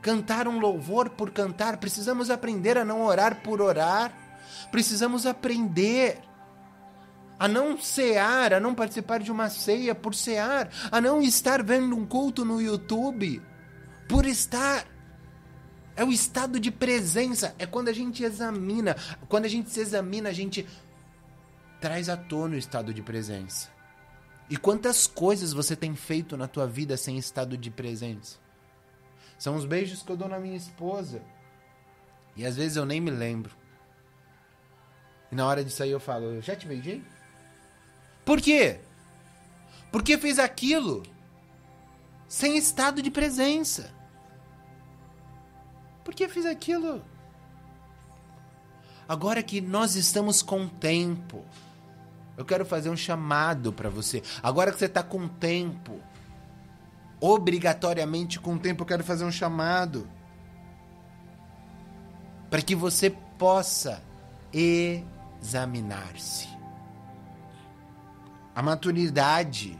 cantar 0.00 0.48
um 0.48 0.58
louvor 0.58 1.10
por 1.10 1.30
cantar, 1.30 1.76
precisamos 1.76 2.30
aprender 2.30 2.78
a 2.78 2.84
não 2.84 3.02
orar 3.02 3.42
por 3.42 3.60
orar. 3.60 4.12
Precisamos 4.70 5.26
aprender 5.26 6.20
a 7.38 7.46
não 7.46 7.78
cear, 7.78 8.52
a 8.52 8.60
não 8.60 8.74
participar 8.74 9.20
de 9.20 9.30
uma 9.30 9.48
ceia 9.48 9.94
por 9.94 10.14
cear, 10.14 10.68
a 10.90 11.00
não 11.00 11.22
estar 11.22 11.62
vendo 11.62 11.96
um 11.96 12.04
culto 12.04 12.44
no 12.44 12.60
YouTube 12.60 13.40
por 14.08 14.26
estar. 14.26 14.84
É 15.94 16.04
o 16.04 16.12
estado 16.12 16.60
de 16.60 16.70
presença, 16.70 17.54
é 17.58 17.66
quando 17.66 17.88
a 17.88 17.92
gente 17.92 18.22
examina, 18.22 18.96
quando 19.28 19.46
a 19.46 19.48
gente 19.48 19.70
se 19.70 19.80
examina, 19.80 20.28
a 20.28 20.32
gente 20.32 20.66
traz 21.80 22.08
à 22.08 22.16
tona 22.16 22.54
o 22.54 22.58
estado 22.58 22.92
de 22.92 23.02
presença. 23.02 23.77
E 24.50 24.56
quantas 24.56 25.06
coisas 25.06 25.52
você 25.52 25.76
tem 25.76 25.94
feito 25.94 26.36
na 26.36 26.48
tua 26.48 26.66
vida 26.66 26.96
sem 26.96 27.18
estado 27.18 27.56
de 27.56 27.70
presença? 27.70 28.38
São 29.38 29.54
os 29.56 29.64
beijos 29.64 30.02
que 30.02 30.10
eu 30.10 30.16
dou 30.16 30.28
na 30.28 30.38
minha 30.38 30.56
esposa. 30.56 31.22
E 32.34 32.46
às 32.46 32.56
vezes 32.56 32.76
eu 32.76 32.86
nem 32.86 33.00
me 33.00 33.10
lembro. 33.10 33.54
E 35.30 35.34
na 35.34 35.46
hora 35.46 35.62
de 35.64 35.70
sair 35.70 35.90
eu 35.90 36.00
falo, 36.00 36.24
eu 36.24 36.42
já 36.42 36.56
te 36.56 36.66
beijei? 36.66 37.04
Por 38.24 38.40
quê? 38.40 38.80
Porque 39.92 40.16
fez 40.16 40.38
aquilo 40.38 41.02
sem 42.26 42.56
estado 42.56 43.02
de 43.02 43.10
presença. 43.10 43.92
Por 46.04 46.14
que 46.14 46.28
fiz 46.28 46.46
aquilo? 46.46 47.04
Agora 49.06 49.42
que 49.42 49.60
nós 49.60 49.94
estamos 49.94 50.42
com 50.42 50.68
tempo, 50.68 51.44
eu 52.38 52.44
quero 52.44 52.64
fazer 52.64 52.88
um 52.88 52.96
chamado 52.96 53.72
para 53.72 53.90
você. 53.90 54.22
Agora 54.40 54.70
que 54.70 54.78
você 54.78 54.84
está 54.84 55.02
com 55.02 55.26
tempo, 55.26 56.00
obrigatoriamente 57.20 58.38
com 58.38 58.56
tempo, 58.56 58.82
eu 58.82 58.86
quero 58.86 59.02
fazer 59.02 59.24
um 59.24 59.32
chamado 59.32 60.08
para 62.48 62.62
que 62.62 62.76
você 62.76 63.10
possa 63.10 64.00
examinar-se. 64.52 66.48
A 68.54 68.62
maturidade, 68.62 69.76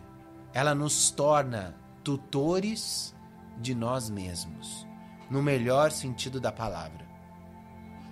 ela 0.52 0.74
nos 0.74 1.12
torna 1.12 1.76
tutores 2.02 3.14
de 3.56 3.72
nós 3.72 4.10
mesmos, 4.10 4.84
no 5.30 5.40
melhor 5.40 5.92
sentido 5.92 6.40
da 6.40 6.50
palavra. 6.50 7.06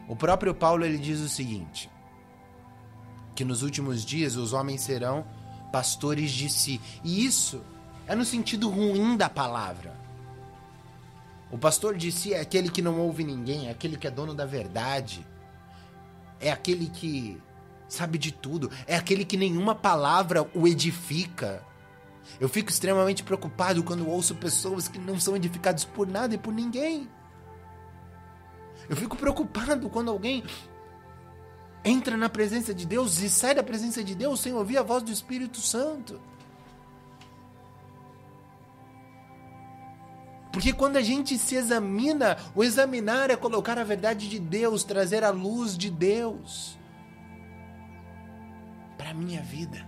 O 0.09 0.15
próprio 0.15 0.55
Paulo 0.55 0.85
ele 0.85 0.99
diz 0.99 1.19
o 1.19 1.29
seguinte: 1.29 1.91
que 3.37 3.45
nos 3.45 3.63
últimos 3.63 4.05
dias 4.05 4.35
os 4.35 4.53
homens 4.53 4.81
serão 4.81 5.25
pastores 5.71 6.31
de 6.31 6.49
si. 6.49 6.81
E 7.05 7.25
isso 7.25 7.63
é 8.07 8.15
no 8.15 8.25
sentido 8.25 8.69
ruim 8.69 9.17
da 9.17 9.29
palavra. 9.29 9.95
O 11.51 11.59
pastor 11.59 11.97
de 11.97 12.11
si 12.11 12.33
é 12.33 12.41
aquele 12.41 12.71
que 12.71 12.83
não 12.83 12.99
ouve 12.99 13.23
ninguém, 13.23 13.69
é 13.69 13.71
aquele 13.71 13.97
que 13.97 14.07
é 14.07 14.11
dono 14.11 14.35
da 14.35 14.47
verdade. 14.47 15.25
É 16.41 16.51
aquele 16.51 16.87
que 16.89 17.41
sabe 17.89 18.19
de 18.19 18.33
tudo, 18.33 18.71
é 18.87 18.97
aquele 18.97 19.25
que 19.25 19.37
nenhuma 19.37 19.75
palavra 19.75 20.49
o 20.55 20.67
edifica. 20.67 21.63
Eu 22.41 22.49
fico 22.49 22.71
extremamente 22.71 23.23
preocupado 23.23 23.85
quando 23.85 24.09
ouço 24.09 24.35
pessoas 24.35 24.89
que 24.89 24.99
não 24.99 25.21
são 25.21 25.37
edificadas 25.37 25.85
por 25.85 26.09
nada 26.09 26.35
e 26.35 26.39
por 26.39 26.53
ninguém. 26.53 27.09
Eu 28.89 28.97
fico 28.97 29.17
preocupado 29.17 29.89
quando 29.89 30.11
alguém 30.11 30.43
entra 31.87 32.17
na 32.17 32.29
presença 32.29 32.75
de 32.75 32.85
Deus 32.85 33.21
e 33.21 33.31
sai 33.31 33.55
da 33.55 33.63
presença 33.63 34.03
de 34.03 34.15
Deus 34.15 34.41
sem 34.41 34.53
ouvir 34.53 34.77
a 34.77 34.83
voz 34.83 35.05
do 35.05 35.13
Espírito 35.13 35.61
Santo. 35.61 36.21
Porque 40.51 40.73
quando 40.73 40.97
a 40.97 41.03
gente 41.03 41.39
se 41.39 41.55
examina, 41.55 42.39
o 42.57 42.65
examinar 42.65 43.31
é 43.31 43.37
colocar 43.37 43.79
a 43.79 43.85
verdade 43.85 44.29
de 44.29 44.41
Deus, 44.41 44.83
trazer 44.83 45.23
a 45.23 45.31
luz 45.31 45.79
de 45.79 45.89
Deus 45.89 46.77
para 48.99 49.11
a 49.11 49.15
minha 49.15 49.43
vida. 49.43 49.87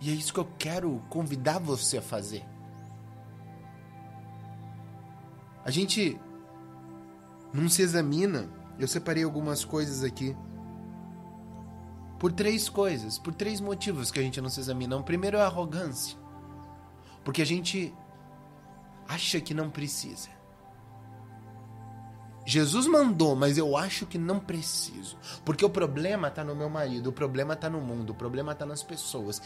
E 0.00 0.10
é 0.10 0.12
isso 0.12 0.32
que 0.32 0.38
eu 0.38 0.48
quero 0.56 1.02
convidar 1.08 1.58
você 1.58 1.98
a 1.98 2.02
fazer. 2.02 2.44
A 5.64 5.70
gente 5.70 6.20
não 7.52 7.68
se 7.68 7.82
examina. 7.82 8.48
Eu 8.78 8.86
separei 8.86 9.24
algumas 9.24 9.64
coisas 9.64 10.04
aqui. 10.04 10.36
Por 12.18 12.32
três 12.32 12.68
coisas, 12.68 13.18
por 13.18 13.34
três 13.34 13.60
motivos 13.60 14.10
que 14.10 14.18
a 14.18 14.22
gente 14.22 14.40
não 14.40 14.48
se 14.48 14.60
examina. 14.60 14.96
O 14.96 15.02
primeiro 15.02 15.36
é 15.36 15.40
a 15.40 15.46
arrogância. 15.46 16.18
Porque 17.24 17.42
a 17.42 17.46
gente 17.46 17.94
acha 19.06 19.40
que 19.40 19.54
não 19.54 19.70
precisa. 19.70 20.28
Jesus 22.44 22.86
mandou, 22.86 23.36
mas 23.36 23.58
eu 23.58 23.76
acho 23.76 24.06
que 24.06 24.16
não 24.16 24.40
preciso. 24.40 25.18
Porque 25.44 25.64
o 25.64 25.68
problema 25.68 26.28
está 26.28 26.42
no 26.42 26.56
meu 26.56 26.70
marido, 26.70 27.08
o 27.08 27.12
problema 27.12 27.52
está 27.52 27.68
no 27.68 27.80
mundo, 27.80 28.10
o 28.10 28.14
problema 28.14 28.52
está 28.52 28.64
nas 28.64 28.82
pessoas. 28.82 29.42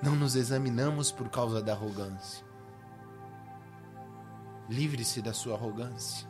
Não 0.00 0.14
nos 0.14 0.36
examinamos 0.36 1.10
por 1.10 1.28
causa 1.28 1.60
da 1.60 1.72
arrogância. 1.72 2.46
Livre-se 4.68 5.20
da 5.20 5.32
sua 5.32 5.54
arrogância. 5.54 6.28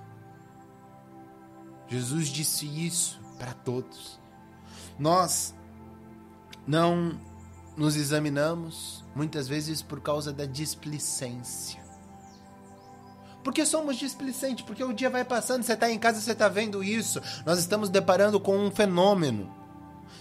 Jesus 1.89 2.29
disse 2.29 2.67
isso 2.67 3.21
para 3.39 3.53
todos. 3.53 4.19
Nós 4.99 5.55
não 6.67 7.21
nos 7.77 7.97
examinamos 7.97 9.05
muitas 9.15 9.47
vezes 9.47 9.83
por 9.83 10.01
causa 10.01 10.33
da 10.33 10.45
displicência. 10.47 11.85
Porque 13.45 13.65
somos 13.65 13.97
displicentes, 13.97 14.65
porque 14.65 14.83
o 14.83 14.93
dia 14.93 15.09
vai 15.09 15.25
passando, 15.25 15.63
você 15.63 15.75
está 15.75 15.91
em 15.91 15.99
casa, 15.99 16.21
você 16.21 16.33
está 16.33 16.49
vendo 16.49 16.83
isso. 16.83 17.21
Nós 17.45 17.59
estamos 17.59 17.89
deparando 17.89 18.41
com 18.41 18.59
um 18.59 18.71
fenômeno. 18.71 19.55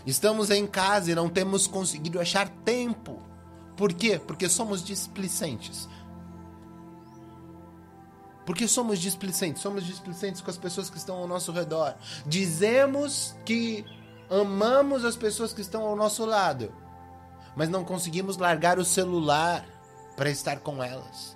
Estamos 0.05 0.51
em 0.51 0.67
casa 0.67 1.12
e 1.12 1.15
não 1.15 1.27
temos 1.27 1.65
conseguido 1.65 2.19
achar 2.19 2.48
tempo 2.63 3.19
por 3.75 3.93
quê? 3.93 4.19
Porque 4.25 4.48
somos 4.48 4.84
displicentes. 4.84 5.89
Porque 8.45 8.67
somos 8.67 8.99
displicentes, 8.99 9.61
somos 9.61 9.83
displicentes 9.83 10.41
com 10.41 10.49
as 10.49 10.57
pessoas 10.57 10.89
que 10.89 10.97
estão 10.97 11.17
ao 11.17 11.27
nosso 11.27 11.51
redor. 11.51 11.95
Dizemos 12.25 13.35
que 13.43 13.85
amamos 14.29 15.03
as 15.03 15.15
pessoas 15.15 15.53
que 15.53 15.61
estão 15.61 15.83
ao 15.83 15.95
nosso 15.95 16.25
lado, 16.25 16.73
mas 17.55 17.69
não 17.69 17.83
conseguimos 17.83 18.37
largar 18.37 18.77
o 18.77 18.85
celular 18.85 19.65
para 20.15 20.29
estar 20.29 20.59
com 20.59 20.83
elas. 20.83 21.35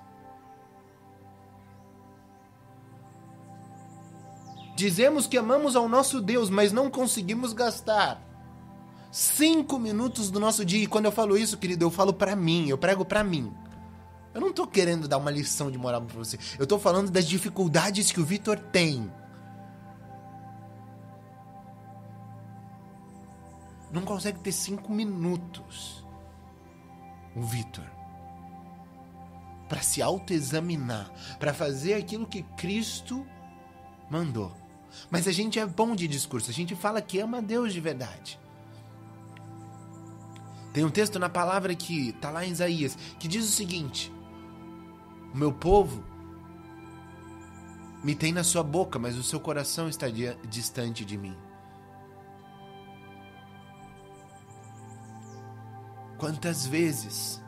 Dizemos 4.76 5.28
que 5.28 5.38
amamos 5.38 5.76
ao 5.76 5.90
nosso 5.90 6.22
Deus, 6.22 6.50
mas 6.50 6.72
não 6.72 6.90
conseguimos 6.90 7.52
gastar 7.52 8.30
Cinco 9.12 9.80
minutos 9.80 10.30
do 10.30 10.40
nosso 10.40 10.64
dia. 10.64 10.84
E 10.84 10.88
quando 10.88 11.06
eu 11.06 11.12
falo 11.12 11.38
isso, 11.38 11.58
querido, 11.58 11.86
eu 11.86 11.90
falo 11.90 12.14
para 12.14 12.36
mim, 12.36 12.68
eu 12.68 12.78
prego 12.78 13.04
para 13.04 13.24
mim. 13.24 13.52
Eu 14.34 14.42
não 14.42 14.54
tô 14.54 14.68
querendo 14.68 15.08
dar 15.08 15.18
uma 15.18 15.32
lição 15.32 15.72
de 15.72 15.78
moral 15.78 16.02
pra 16.04 16.18
você. 16.18 16.38
Eu 16.58 16.68
tô 16.68 16.78
falando 16.78 17.10
das 17.10 17.26
dificuldades 17.28 18.12
que 18.12 18.20
o 18.20 18.26
Vitor 18.26 18.60
tem. 18.60 19.12
Não 23.92 24.04
consegue 24.04 24.40
ter 24.40 24.52
cinco 24.52 24.92
minutos. 24.92 26.06
O 27.36 27.42
Vitor. 27.42 27.86
Para 29.68 29.82
se 29.82 30.02
autoexaminar. 30.02 31.12
para 31.40 31.54
fazer 31.54 31.96
aquilo 31.96 32.28
que 32.28 32.44
Cristo 32.56 33.26
mandou. 34.10 34.56
Mas 35.10 35.28
a 35.28 35.32
gente 35.32 35.60
é 35.60 35.66
bom 35.66 35.96
de 35.96 36.08
discurso. 36.08 36.50
A 36.50 36.54
gente 36.54 36.76
fala 36.76 37.02
que 37.02 37.20
ama 37.20 37.42
Deus 37.42 37.74
de 37.74 37.80
verdade. 37.80 38.40
Tem 40.74 40.84
um 40.84 40.90
texto 40.90 41.18
na 41.18 41.30
palavra 41.30 41.74
que 41.76 42.10
está 42.10 42.30
lá 42.30 42.46
em 42.46 42.52
Isaías 42.52 42.98
que 43.20 43.28
diz 43.28 43.46
o 43.46 43.52
seguinte: 43.52 44.12
O 45.34 45.38
meu 45.38 45.52
povo 45.52 46.04
me 48.04 48.16
tem 48.16 48.32
na 48.32 48.44
sua 48.44 48.64
boca, 48.64 48.98
mas 48.98 49.18
o 49.18 49.24
seu 49.24 49.40
coração 49.40 49.90
está 49.90 50.08
distante 50.48 51.04
de 51.04 51.18
mim. 51.18 51.38
Quantas 56.18 56.66
vezes 56.66 57.42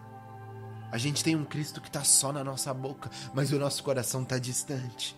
a 0.91 0.97
gente 0.97 1.23
tem 1.23 1.35
um 1.35 1.45
Cristo 1.45 1.81
que 1.81 1.87
está 1.87 2.03
só 2.03 2.31
na 2.31 2.43
nossa 2.43 2.73
boca, 2.73 3.09
mas 3.33 3.51
o 3.51 3.59
nosso 3.59 3.83
coração 3.83 4.23
está 4.23 4.37
distante? 4.37 5.17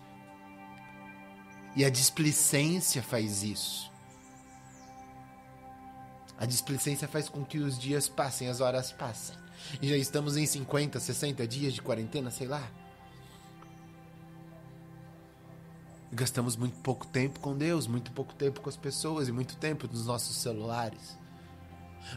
E 1.76 1.84
a 1.84 1.90
displicência 1.90 3.02
faz 3.02 3.42
isso. 3.42 3.92
A 6.38 6.46
displicência 6.46 7.06
faz 7.06 7.28
com 7.28 7.44
que 7.44 7.58
os 7.58 7.78
dias 7.78 8.08
passem, 8.08 8.48
as 8.48 8.60
horas 8.60 8.92
passem. 8.92 9.43
E 9.80 9.88
já 9.88 9.96
estamos 9.96 10.36
em 10.36 10.46
50, 10.46 11.00
60 11.00 11.46
dias 11.46 11.74
de 11.74 11.82
quarentena, 11.82 12.30
sei 12.30 12.46
lá. 12.46 12.70
Gastamos 16.12 16.54
muito 16.54 16.76
pouco 16.80 17.06
tempo 17.06 17.40
com 17.40 17.56
Deus, 17.56 17.86
muito 17.86 18.12
pouco 18.12 18.34
tempo 18.34 18.60
com 18.60 18.68
as 18.68 18.76
pessoas 18.76 19.26
e 19.26 19.32
muito 19.32 19.56
tempo 19.56 19.88
nos 19.88 20.06
nossos 20.06 20.36
celulares. 20.36 21.18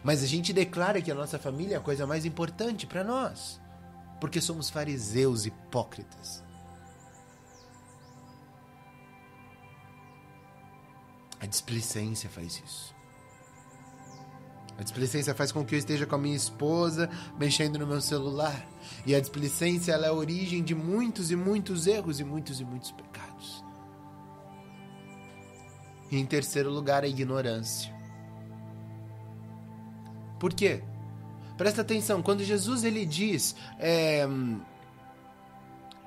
Mas 0.03 0.21
a 0.21 0.27
gente 0.27 0.53
declara 0.53 1.01
que 1.01 1.11
a 1.11 1.15
nossa 1.15 1.39
família 1.39 1.75
é 1.75 1.77
a 1.77 1.81
coisa 1.81 2.05
mais 2.05 2.25
importante 2.25 2.85
para 2.85 3.03
nós, 3.03 3.59
porque 4.19 4.39
somos 4.39 4.69
fariseus 4.69 5.45
hipócritas. 5.45 6.43
A 11.39 11.45
displicência 11.45 12.29
faz 12.29 12.61
isso. 12.63 12.96
A 14.77 14.83
displicência 14.83 15.33
faz 15.33 15.51
com 15.51 15.65
que 15.65 15.73
eu 15.73 15.79
esteja 15.79 16.05
com 16.05 16.15
a 16.15 16.19
minha 16.19 16.35
esposa 16.35 17.09
mexendo 17.39 17.79
no 17.79 17.87
meu 17.87 17.99
celular. 17.99 18.63
E 19.05 19.15
a 19.15 19.19
displicência 19.19 19.93
é 19.93 20.07
a 20.07 20.13
origem 20.13 20.63
de 20.63 20.75
muitos 20.75 21.31
e 21.31 21.35
muitos 21.35 21.87
erros 21.87 22.19
e 22.19 22.23
muitos 22.23 22.59
e 22.59 22.65
muitos 22.65 22.91
pecados. 22.91 23.63
E 26.11 26.17
em 26.17 26.25
terceiro 26.25 26.69
lugar, 26.69 27.03
a 27.03 27.07
ignorância. 27.07 27.93
Por 30.39 30.53
quê? 30.53 30.83
Presta 31.57 31.81
atenção, 31.81 32.21
quando 32.21 32.43
Jesus 32.43 32.83
ele 32.83 33.03
diz: 33.03 33.55
é, 33.79 34.27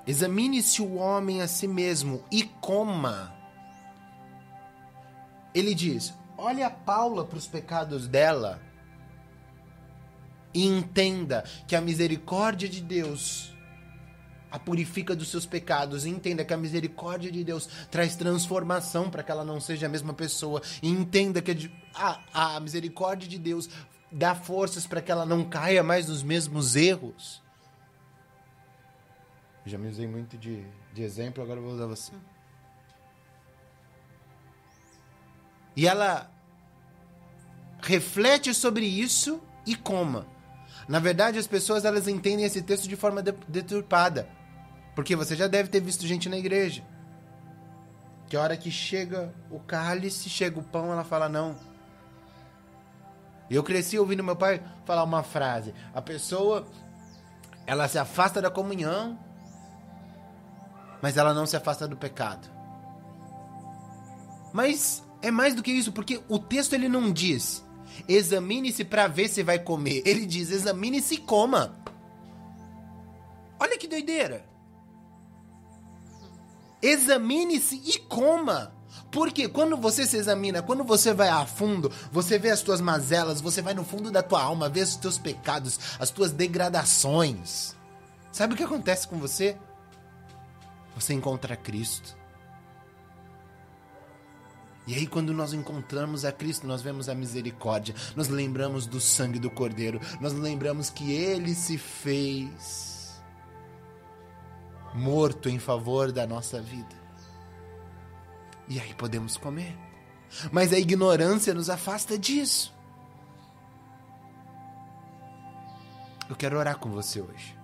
examine-se 0.06 0.80
o 0.80 0.94
homem 0.94 1.42
a 1.42 1.48
si 1.48 1.66
mesmo 1.66 2.22
e 2.30 2.44
coma. 2.44 3.34
Ele 5.52 5.74
diz: 5.74 6.14
olhe 6.40 6.62
a 6.62 6.70
Paula 6.70 7.24
para 7.24 7.38
os 7.38 7.46
pecados 7.46 8.08
dela 8.08 8.60
e 10.52 10.66
entenda 10.66 11.44
que 11.66 11.76
a 11.76 11.80
misericórdia 11.80 12.68
de 12.68 12.80
Deus 12.80 13.50
a 14.50 14.58
purifica 14.58 15.14
dos 15.14 15.30
seus 15.30 15.46
pecados. 15.46 16.04
E 16.04 16.08
entenda 16.08 16.44
que 16.44 16.52
a 16.52 16.56
misericórdia 16.56 17.30
de 17.30 17.44
Deus 17.44 17.68
traz 17.90 18.16
transformação 18.16 19.08
para 19.08 19.22
que 19.22 19.30
ela 19.30 19.44
não 19.44 19.60
seja 19.60 19.86
a 19.86 19.88
mesma 19.88 20.12
pessoa. 20.12 20.60
E 20.82 20.88
entenda 20.88 21.40
que 21.40 21.70
a, 21.94 22.56
a 22.56 22.60
misericórdia 22.60 23.28
de 23.28 23.38
Deus 23.38 23.68
dá 24.10 24.34
forças 24.34 24.86
para 24.86 25.00
que 25.00 25.12
ela 25.12 25.24
não 25.24 25.48
caia 25.48 25.82
mais 25.82 26.08
nos 26.08 26.22
mesmos 26.22 26.74
erros. 26.74 27.40
já 29.64 29.78
me 29.78 29.88
usei 29.88 30.08
muito 30.08 30.36
de, 30.36 30.64
de 30.92 31.02
exemplo, 31.02 31.42
agora 31.42 31.60
vou 31.60 31.72
usar 31.72 31.86
você. 31.86 32.12
E 35.80 35.86
ela 35.86 36.30
reflete 37.80 38.52
sobre 38.52 38.84
isso 38.84 39.40
e 39.64 39.74
coma. 39.74 40.26
Na 40.86 40.98
verdade, 40.98 41.38
as 41.38 41.46
pessoas 41.46 41.86
elas 41.86 42.06
entendem 42.06 42.44
esse 42.44 42.60
texto 42.60 42.86
de 42.86 42.96
forma 42.96 43.22
deturpada. 43.22 44.28
Porque 44.94 45.16
você 45.16 45.34
já 45.34 45.46
deve 45.46 45.70
ter 45.70 45.80
visto 45.80 46.06
gente 46.06 46.28
na 46.28 46.36
igreja. 46.36 46.84
Que 48.26 48.36
a 48.36 48.42
hora 48.42 48.58
que 48.58 48.70
chega 48.70 49.34
o 49.50 49.58
cálice, 49.58 50.28
chega 50.28 50.60
o 50.60 50.62
pão, 50.62 50.92
ela 50.92 51.02
fala 51.02 51.30
não. 51.30 51.56
Eu 53.48 53.62
cresci 53.62 53.98
ouvindo 53.98 54.22
meu 54.22 54.36
pai 54.36 54.62
falar 54.84 55.02
uma 55.02 55.22
frase. 55.22 55.72
A 55.94 56.02
pessoa, 56.02 56.68
ela 57.66 57.88
se 57.88 57.98
afasta 57.98 58.42
da 58.42 58.50
comunhão, 58.50 59.18
mas 61.00 61.16
ela 61.16 61.32
não 61.32 61.46
se 61.46 61.56
afasta 61.56 61.88
do 61.88 61.96
pecado. 61.96 62.46
Mas 64.52 65.08
é 65.22 65.30
mais 65.30 65.54
do 65.54 65.62
que 65.62 65.70
isso, 65.70 65.92
porque 65.92 66.20
o 66.28 66.38
texto 66.38 66.72
ele 66.72 66.88
não 66.88 67.12
diz 67.12 67.64
examine-se 68.08 68.84
para 68.84 69.06
ver 69.06 69.28
se 69.28 69.42
vai 69.42 69.58
comer. 69.58 70.02
Ele 70.06 70.26
diz 70.26 70.50
examine-se 70.50 71.14
e 71.14 71.18
coma. 71.18 71.76
Olha 73.58 73.76
que 73.78 73.88
doideira. 73.88 74.44
Examine-se 76.82 77.76
e 77.84 77.98
coma. 77.98 78.74
Porque 79.10 79.48
quando 79.48 79.76
você 79.76 80.06
se 80.06 80.16
examina, 80.16 80.62
quando 80.62 80.84
você 80.84 81.12
vai 81.12 81.28
a 81.28 81.44
fundo, 81.44 81.92
você 82.12 82.38
vê 82.38 82.50
as 82.50 82.62
tuas 82.62 82.80
mazelas, 82.80 83.40
você 83.40 83.60
vai 83.60 83.74
no 83.74 83.84
fundo 83.84 84.10
da 84.10 84.22
tua 84.22 84.42
alma, 84.42 84.68
vê 84.68 84.80
os 84.80 84.96
teus 84.96 85.18
pecados, 85.18 85.78
as 85.98 86.10
tuas 86.10 86.30
degradações. 86.30 87.74
Sabe 88.32 88.54
o 88.54 88.56
que 88.56 88.62
acontece 88.62 89.08
com 89.08 89.18
você? 89.18 89.56
Você 90.94 91.12
encontra 91.12 91.56
Cristo. 91.56 92.19
E 94.90 94.94
aí, 94.96 95.06
quando 95.06 95.32
nós 95.32 95.52
encontramos 95.52 96.24
a 96.24 96.32
Cristo, 96.32 96.66
nós 96.66 96.82
vemos 96.82 97.08
a 97.08 97.14
misericórdia, 97.14 97.94
nós 98.16 98.26
lembramos 98.26 98.88
do 98.88 99.00
sangue 99.00 99.38
do 99.38 99.48
Cordeiro, 99.48 100.00
nós 100.20 100.32
lembramos 100.32 100.90
que 100.90 101.12
Ele 101.12 101.54
se 101.54 101.78
fez 101.78 103.22
morto 104.92 105.48
em 105.48 105.60
favor 105.60 106.10
da 106.10 106.26
nossa 106.26 106.60
vida. 106.60 106.96
E 108.68 108.80
aí 108.80 108.92
podemos 108.94 109.36
comer. 109.36 109.78
Mas 110.50 110.72
a 110.72 110.78
ignorância 110.80 111.54
nos 111.54 111.70
afasta 111.70 112.18
disso. 112.18 112.74
Eu 116.28 116.34
quero 116.34 116.58
orar 116.58 116.80
com 116.80 116.90
você 116.90 117.20
hoje. 117.20 117.56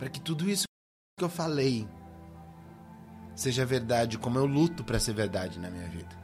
Para 0.00 0.08
que 0.08 0.20
tudo 0.20 0.50
isso 0.50 0.64
que 1.16 1.24
eu 1.24 1.28
falei 1.28 1.86
seja 3.38 3.64
verdade, 3.64 4.18
como 4.18 4.36
eu 4.36 4.44
luto 4.44 4.82
para 4.82 4.98
ser 4.98 5.12
verdade 5.12 5.60
na 5.60 5.70
minha 5.70 5.88
vida. 5.88 6.18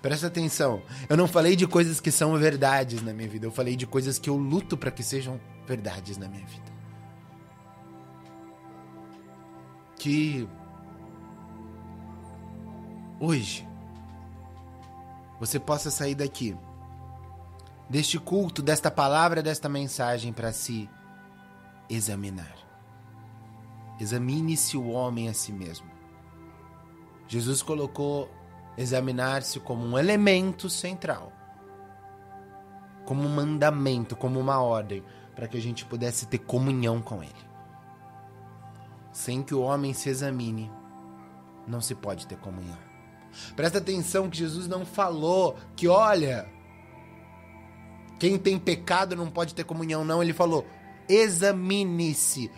Presta 0.00 0.28
atenção, 0.28 0.82
eu 1.10 1.16
não 1.16 1.28
falei 1.28 1.54
de 1.54 1.66
coisas 1.66 2.00
que 2.00 2.10
são 2.10 2.38
verdades 2.38 3.02
na 3.02 3.12
minha 3.12 3.28
vida, 3.28 3.44
eu 3.44 3.52
falei 3.52 3.76
de 3.76 3.86
coisas 3.86 4.18
que 4.18 4.30
eu 4.30 4.36
luto 4.36 4.78
para 4.78 4.90
que 4.90 5.02
sejam 5.02 5.38
verdades 5.66 6.16
na 6.16 6.26
minha 6.26 6.46
vida. 6.46 6.72
Que 9.98 10.48
hoje 13.20 13.68
você 15.38 15.60
possa 15.60 15.90
sair 15.90 16.14
daqui, 16.14 16.56
deste 17.90 18.18
culto, 18.18 18.62
desta 18.62 18.90
palavra, 18.90 19.42
desta 19.42 19.68
mensagem 19.68 20.32
para 20.32 20.50
se 20.50 20.88
examinar. 21.90 22.57
Examine-se 23.98 24.76
o 24.76 24.88
homem 24.88 25.28
a 25.28 25.34
si 25.34 25.52
mesmo. 25.52 25.90
Jesus 27.26 27.62
colocou 27.62 28.30
examinar-se 28.76 29.58
como 29.60 29.84
um 29.84 29.98
elemento 29.98 30.70
central, 30.70 31.32
como 33.04 33.22
um 33.22 33.34
mandamento, 33.34 34.14
como 34.14 34.38
uma 34.38 34.62
ordem, 34.62 35.02
para 35.34 35.48
que 35.48 35.56
a 35.56 35.60
gente 35.60 35.84
pudesse 35.84 36.26
ter 36.26 36.38
comunhão 36.38 37.02
com 37.02 37.22
Ele. 37.22 37.48
Sem 39.12 39.42
que 39.42 39.54
o 39.54 39.60
homem 39.60 39.92
se 39.92 40.08
examine, 40.08 40.70
não 41.66 41.80
se 41.80 41.94
pode 41.94 42.26
ter 42.26 42.36
comunhão. 42.38 42.78
Presta 43.54 43.78
atenção 43.78 44.30
que 44.30 44.38
Jesus 44.38 44.66
não 44.66 44.86
falou 44.86 45.56
que, 45.76 45.88
olha, 45.88 46.48
quem 48.18 48.38
tem 48.38 48.58
pecado 48.58 49.14
não 49.14 49.30
pode 49.30 49.54
ter 49.54 49.64
comunhão, 49.64 50.04
não. 50.04 50.22
Ele 50.22 50.32
falou: 50.32 50.66
examine-se, 51.08 52.50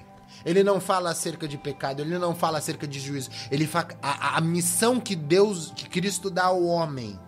ele 0.45 0.63
não 0.63 0.81
fala 0.81 1.11
acerca 1.11 1.47
de 1.47 1.59
pecado, 1.59 2.01
ele 2.03 2.19
não 2.19 2.35
fala 2.35 2.59
acerca 2.59 2.87
de 2.87 2.99
juízo. 2.99 3.31
Ele 3.51 3.67
fala 3.67 3.89
a, 4.03 4.37
a 4.39 4.41
missão 4.41 4.99
que 4.99 5.15
Deus, 5.15 5.73
que 5.75 5.89
Cristo 5.89 6.31
dá 6.31 6.45
ao 6.45 6.65
homem, 6.65 7.19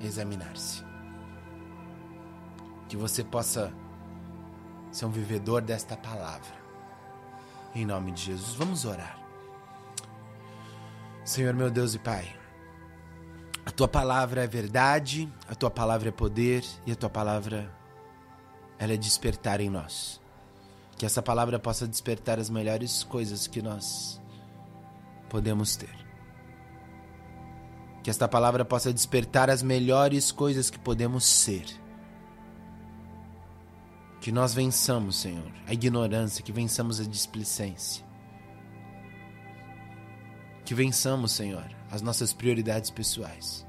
examinar-se. 0.00 0.84
Que 2.88 2.96
você 2.96 3.24
possa 3.24 3.72
ser 4.90 5.06
um 5.06 5.10
vivedor 5.10 5.62
desta 5.62 5.96
palavra. 5.96 6.54
Em 7.74 7.84
nome 7.84 8.12
de 8.12 8.22
Jesus, 8.22 8.54
vamos 8.54 8.84
orar. 8.84 9.18
Senhor 11.24 11.52
meu 11.52 11.70
Deus 11.70 11.92
e 11.94 11.98
Pai, 11.98 12.36
a 13.64 13.70
tua 13.72 13.88
palavra 13.88 14.44
é 14.44 14.46
verdade, 14.46 15.28
a 15.48 15.54
tua 15.54 15.70
palavra 15.70 16.10
é 16.10 16.12
poder 16.12 16.64
e 16.86 16.92
a 16.92 16.96
tua 16.96 17.10
palavra 17.10 17.68
ela 18.78 18.92
é 18.92 18.96
despertar 18.96 19.60
em 19.60 19.68
nós. 19.68 20.20
Que 20.96 21.04
essa 21.04 21.22
palavra 21.22 21.58
possa 21.58 21.86
despertar 21.86 22.38
as 22.38 22.48
melhores 22.48 23.04
coisas 23.04 23.46
que 23.46 23.60
nós 23.60 24.20
podemos 25.28 25.76
ter. 25.76 25.94
Que 28.02 28.10
esta 28.10 28.28
palavra 28.28 28.64
possa 28.64 28.92
despertar 28.92 29.50
as 29.50 29.62
melhores 29.62 30.30
coisas 30.30 30.70
que 30.70 30.78
podemos 30.78 31.24
ser. 31.24 31.66
Que 34.20 34.32
nós 34.32 34.54
vençamos, 34.54 35.16
Senhor, 35.16 35.52
a 35.66 35.72
ignorância, 35.72 36.42
que 36.42 36.52
vençamos 36.52 37.00
a 37.00 37.04
displicência. 37.04 38.04
Que 40.64 40.74
vençamos, 40.74 41.32
Senhor, 41.32 41.64
as 41.90 42.00
nossas 42.02 42.32
prioridades 42.32 42.90
pessoais. 42.90 43.66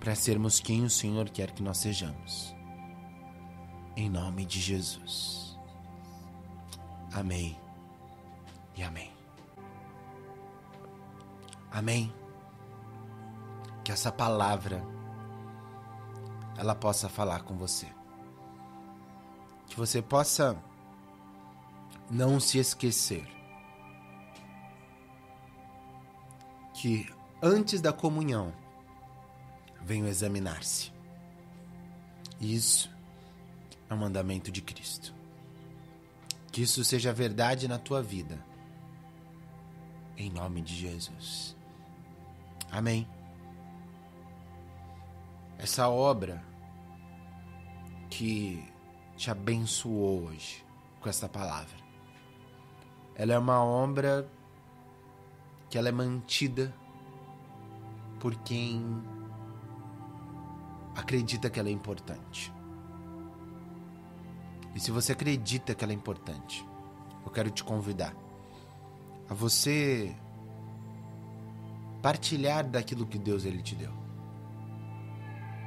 Para 0.00 0.14
sermos 0.14 0.60
quem 0.60 0.84
o 0.84 0.90
Senhor 0.90 1.30
quer 1.30 1.50
que 1.52 1.62
nós 1.62 1.78
sejamos. 1.78 2.54
Em 3.96 4.10
nome 4.10 4.44
de 4.44 4.60
Jesus. 4.60 5.45
Amém 7.16 7.58
e 8.76 8.82
amém. 8.82 9.10
Amém. 11.72 12.12
Que 13.82 13.90
essa 13.90 14.12
palavra 14.12 14.84
ela 16.58 16.74
possa 16.74 17.08
falar 17.08 17.42
com 17.42 17.56
você. 17.56 17.86
Que 19.66 19.76
você 19.76 20.02
possa 20.02 20.62
não 22.10 22.38
se 22.38 22.58
esquecer 22.58 23.26
que 26.74 27.10
antes 27.42 27.80
da 27.80 27.94
comunhão 27.94 28.52
venho 29.80 30.06
examinar-se. 30.06 30.92
Isso 32.38 32.94
é 33.88 33.94
o 33.94 33.96
mandamento 33.96 34.52
de 34.52 34.60
Cristo. 34.60 35.15
Que 36.56 36.62
isso 36.62 36.82
seja 36.82 37.12
verdade 37.12 37.68
na 37.68 37.78
tua 37.78 38.02
vida. 38.02 38.42
Em 40.16 40.30
nome 40.30 40.62
de 40.62 40.74
Jesus. 40.74 41.54
Amém. 42.72 43.06
Essa 45.58 45.90
obra 45.90 46.42
que 48.08 48.66
te 49.18 49.30
abençoou 49.30 50.28
hoje 50.28 50.64
com 50.98 51.10
essa 51.10 51.28
palavra. 51.28 51.76
Ela 53.14 53.34
é 53.34 53.38
uma 53.38 53.62
obra 53.62 54.26
que 55.68 55.76
ela 55.76 55.90
é 55.90 55.92
mantida 55.92 56.74
por 58.18 58.34
quem 58.34 58.82
acredita 60.94 61.50
que 61.50 61.60
ela 61.60 61.68
é 61.68 61.72
importante. 61.72 62.55
E 64.76 64.80
se 64.80 64.90
você 64.90 65.12
acredita 65.12 65.74
que 65.74 65.82
ela 65.82 65.94
é 65.94 65.96
importante, 65.96 66.62
eu 67.24 67.32
quero 67.32 67.50
te 67.50 67.64
convidar 67.64 68.14
a 69.26 69.32
você 69.32 70.14
partilhar 72.02 72.62
daquilo 72.68 73.06
que 73.06 73.18
Deus 73.18 73.46
ele 73.46 73.62
te 73.62 73.74
deu. 73.74 73.90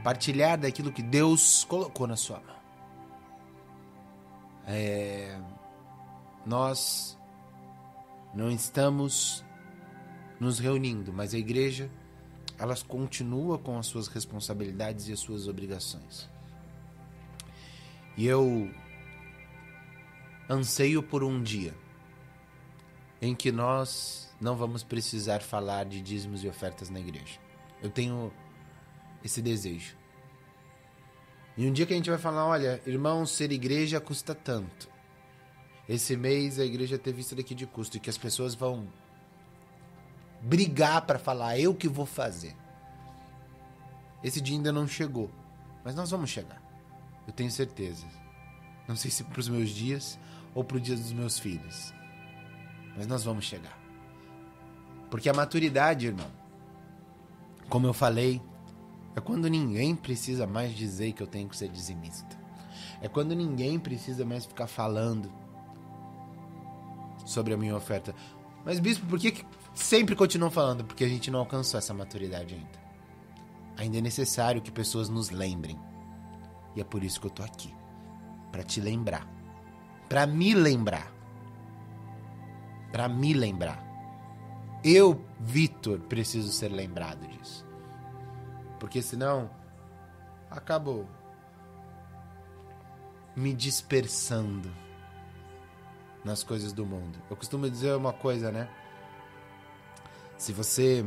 Partilhar 0.04 0.60
daquilo 0.60 0.92
que 0.92 1.02
Deus 1.02 1.64
colocou 1.64 2.06
na 2.06 2.16
sua 2.16 2.40
mão. 2.40 2.56
É, 4.68 5.42
nós 6.46 7.18
não 8.32 8.52
estamos 8.52 9.44
nos 10.40 10.60
reunindo, 10.60 11.12
mas 11.12 11.34
a 11.34 11.38
igreja 11.40 11.90
elas 12.60 12.84
continua 12.84 13.58
com 13.58 13.76
as 13.80 13.88
suas 13.88 14.08
responsabilidades 14.08 15.08
e 15.08 15.14
as 15.14 15.20
suas 15.20 15.48
obrigações. 15.48 16.30
E 18.16 18.28
eu 18.28 18.70
anseio 20.50 21.04
por 21.04 21.24
um 21.24 21.42
dia 21.42 21.76
em 23.22 23.36
que 23.36 23.52
nós 23.52 24.34
não 24.42 24.56
vamos 24.56 24.84
precisar 24.84 25.42
falar 25.42 25.86
de 25.86 26.02
dízimos 26.02 26.44
e 26.44 26.48
ofertas 26.48 26.90
na 26.90 27.00
igreja. 27.00 27.40
Eu 27.82 27.90
tenho 27.90 28.32
esse 29.24 29.42
desejo. 29.42 29.96
E 31.58 31.68
um 31.68 31.74
dia 31.74 31.86
que 31.86 31.94
a 31.94 31.96
gente 31.96 32.10
vai 32.10 32.18
falar, 32.20 32.46
olha, 32.46 32.82
irmão, 32.86 33.26
ser 33.26 33.52
igreja 33.52 34.00
custa 34.00 34.34
tanto. 34.34 34.90
Esse 35.88 36.16
mês 36.16 36.58
a 36.58 36.66
igreja 36.66 36.98
teve 36.98 37.22
isso 37.22 37.36
daqui 37.36 37.54
de 37.54 37.66
custo 37.66 37.98
e 37.98 38.00
que 38.00 38.10
as 38.10 38.18
pessoas 38.18 38.56
vão 38.56 38.88
brigar 40.42 41.02
para 41.06 41.20
falar 41.20 41.60
eu 41.60 41.76
que 41.76 41.88
vou 41.88 42.06
fazer. 42.06 42.56
Esse 44.24 44.40
dia 44.40 44.56
ainda 44.56 44.72
não 44.72 44.88
chegou, 44.88 45.30
mas 45.84 45.96
nós 45.96 46.12
vamos 46.12 46.30
chegar. 46.30 46.62
Eu 47.28 47.34
tenho 47.34 47.52
certeza. 47.52 48.08
Não 48.88 48.96
sei 48.96 49.12
se 49.12 49.24
para 49.24 49.40
os 49.40 49.50
meus 49.50 49.70
dias 49.70 50.18
ou 50.54 50.64
para 50.64 50.78
o 50.78 50.80
dia 50.80 50.96
dos 50.96 51.12
meus 51.12 51.40
filhos. 51.40 51.94
Mas 52.96 53.08
nós 53.08 53.24
vamos 53.24 53.46
chegar. 53.46 53.78
Porque 55.10 55.30
a 55.30 55.34
maturidade, 55.34 56.08
irmão, 56.08 56.28
como 57.68 57.88
eu 57.88 57.94
falei, 57.94 58.42
é 59.16 59.22
quando 59.22 59.50
ninguém 59.50 59.96
precisa 59.96 60.46
mais 60.46 60.76
dizer 60.76 61.14
que 61.14 61.24
eu 61.24 61.28
tenho 61.28 61.50
que 61.50 61.58
ser 61.58 61.70
dizimista. 61.70 62.38
É 63.02 63.08
quando 63.08 63.36
ninguém 63.36 63.80
precisa 63.80 64.26
mais 64.26 64.46
ficar 64.46 64.68
falando 64.68 65.32
sobre 67.26 67.54
a 67.54 67.58
minha 67.58 67.76
oferta. 67.76 68.14
Mas, 68.66 68.80
bispo, 68.80 69.06
por 69.06 69.20
que, 69.20 69.32
que 69.32 69.46
sempre 69.74 70.16
continuam 70.16 70.52
falando? 70.52 70.84
Porque 70.84 71.04
a 71.04 71.08
gente 71.08 71.32
não 71.32 71.40
alcançou 71.40 71.78
essa 71.78 71.94
maturidade 71.94 72.56
ainda. 72.56 72.80
Ainda 73.78 73.98
é 73.98 74.02
necessário 74.02 74.62
que 74.62 74.72
pessoas 74.72 75.10
nos 75.10 75.30
lembrem. 75.30 75.80
E 76.76 76.82
é 76.82 76.84
por 76.84 77.04
isso 77.04 77.20
que 77.20 77.28
eu 77.28 77.32
tô 77.32 77.44
aqui. 77.44 77.74
para 78.52 78.64
te 78.64 78.82
lembrar. 78.82 79.39
Para 80.10 80.26
me 80.26 80.54
lembrar. 80.54 81.12
para 82.92 83.08
me 83.08 83.34
lembrar. 83.34 83.84
Eu, 84.84 85.24
Vitor, 85.40 86.00
preciso 86.00 86.52
ser 86.52 86.70
lembrado 86.70 87.28
disso. 87.28 87.64
Porque 88.80 89.00
senão 89.00 89.50
acabo 90.50 91.08
me 93.36 93.54
dispersando 93.54 94.72
nas 96.26 96.44
coisas 96.44 96.74
do 96.74 96.84
mundo. 96.84 97.20
Eu 97.30 97.38
costumo 97.38 97.70
dizer 97.70 97.96
uma 97.96 98.12
coisa, 98.12 98.52
né? 98.52 98.68
Se 100.36 100.52
você 100.52 101.06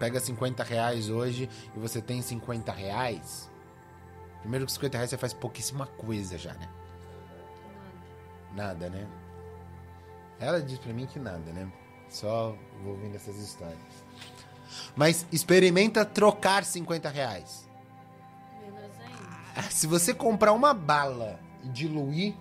pega 0.00 0.18
50 0.18 0.64
reais 0.64 1.10
hoje 1.10 1.48
e 1.76 1.78
você 1.78 2.02
tem 2.02 2.20
50 2.20 2.72
reais, 2.72 3.48
primeiro 4.40 4.66
que 4.66 4.72
50 4.72 4.96
reais 4.96 5.10
você 5.10 5.16
faz 5.16 5.32
pouquíssima 5.32 5.86
coisa 5.86 6.36
já, 6.36 6.54
né? 6.54 6.68
Nada, 8.54 8.90
né? 8.90 9.06
Ela 10.38 10.60
diz 10.62 10.78
pra 10.78 10.92
mim 10.92 11.06
que 11.06 11.18
nada, 11.18 11.52
né? 11.52 11.70
Só 12.08 12.56
vou 12.82 12.94
ouvindo 12.94 13.14
essas 13.14 13.36
histórias. 13.36 13.78
Mas 14.96 15.26
experimenta 15.30 16.04
trocar 16.04 16.64
50 16.64 17.08
reais. 17.08 17.68
Se 19.70 19.86
você 19.86 20.14
comprar 20.14 20.52
uma 20.52 20.72
bala 20.72 21.38
e 21.62 21.68
diluir, 21.68 22.34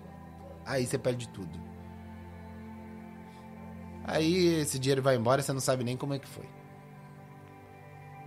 aí 0.66 0.86
você 0.86 0.98
perde 0.98 1.28
tudo. 1.30 1.60
Aí 4.04 4.60
esse 4.62 4.80
dinheiro 4.80 5.02
vai 5.02 5.16
embora, 5.16 5.42
você 5.42 5.54
não 5.54 5.60
sabe 5.60 5.84
nem 5.84 5.98
como 5.98 6.14
é 6.14 6.20
que 6.20 6.28
foi. 6.28 6.50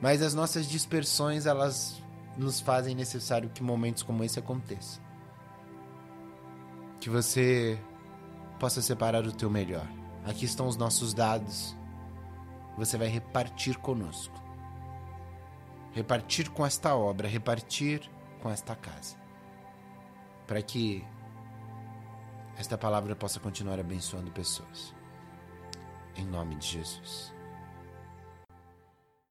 Mas 0.01 0.23
as 0.23 0.35
nossas 0.35 0.67
dispersões, 0.67 1.47
elas 1.47 2.03
nos 2.37 2.61
fazem 2.61 2.95
necessário 2.95 3.51
que 3.51 3.63
momentos 3.63 4.03
como 4.03 4.23
esse 4.23 4.39
aconteçam. 4.39 5.02
Que 7.03 7.11
você 7.11 7.77
possa 8.61 8.81
separar 8.81 9.27
o 9.27 9.33
teu 9.33 9.51
melhor. 9.51 9.85
Aqui 10.25 10.45
estão 10.45 10.69
os 10.69 10.77
nossos 10.77 11.13
dados. 11.13 11.77
Você 12.79 12.97
vai 12.97 13.09
repartir 13.09 13.77
conosco. 13.77 14.41
Repartir 15.91 16.49
com 16.51 16.65
esta 16.65 16.95
obra, 16.95 17.27
repartir 17.27 18.09
com 18.41 18.49
esta 18.49 18.77
casa. 18.77 19.17
Para 20.47 20.63
que 20.63 21.05
esta 22.57 22.79
palavra 22.79 23.17
possa 23.17 23.41
continuar 23.41 23.81
abençoando 23.81 24.31
pessoas. 24.31 24.95
Em 26.15 26.25
nome 26.25 26.55
de 26.55 26.69
Jesus. 26.69 27.35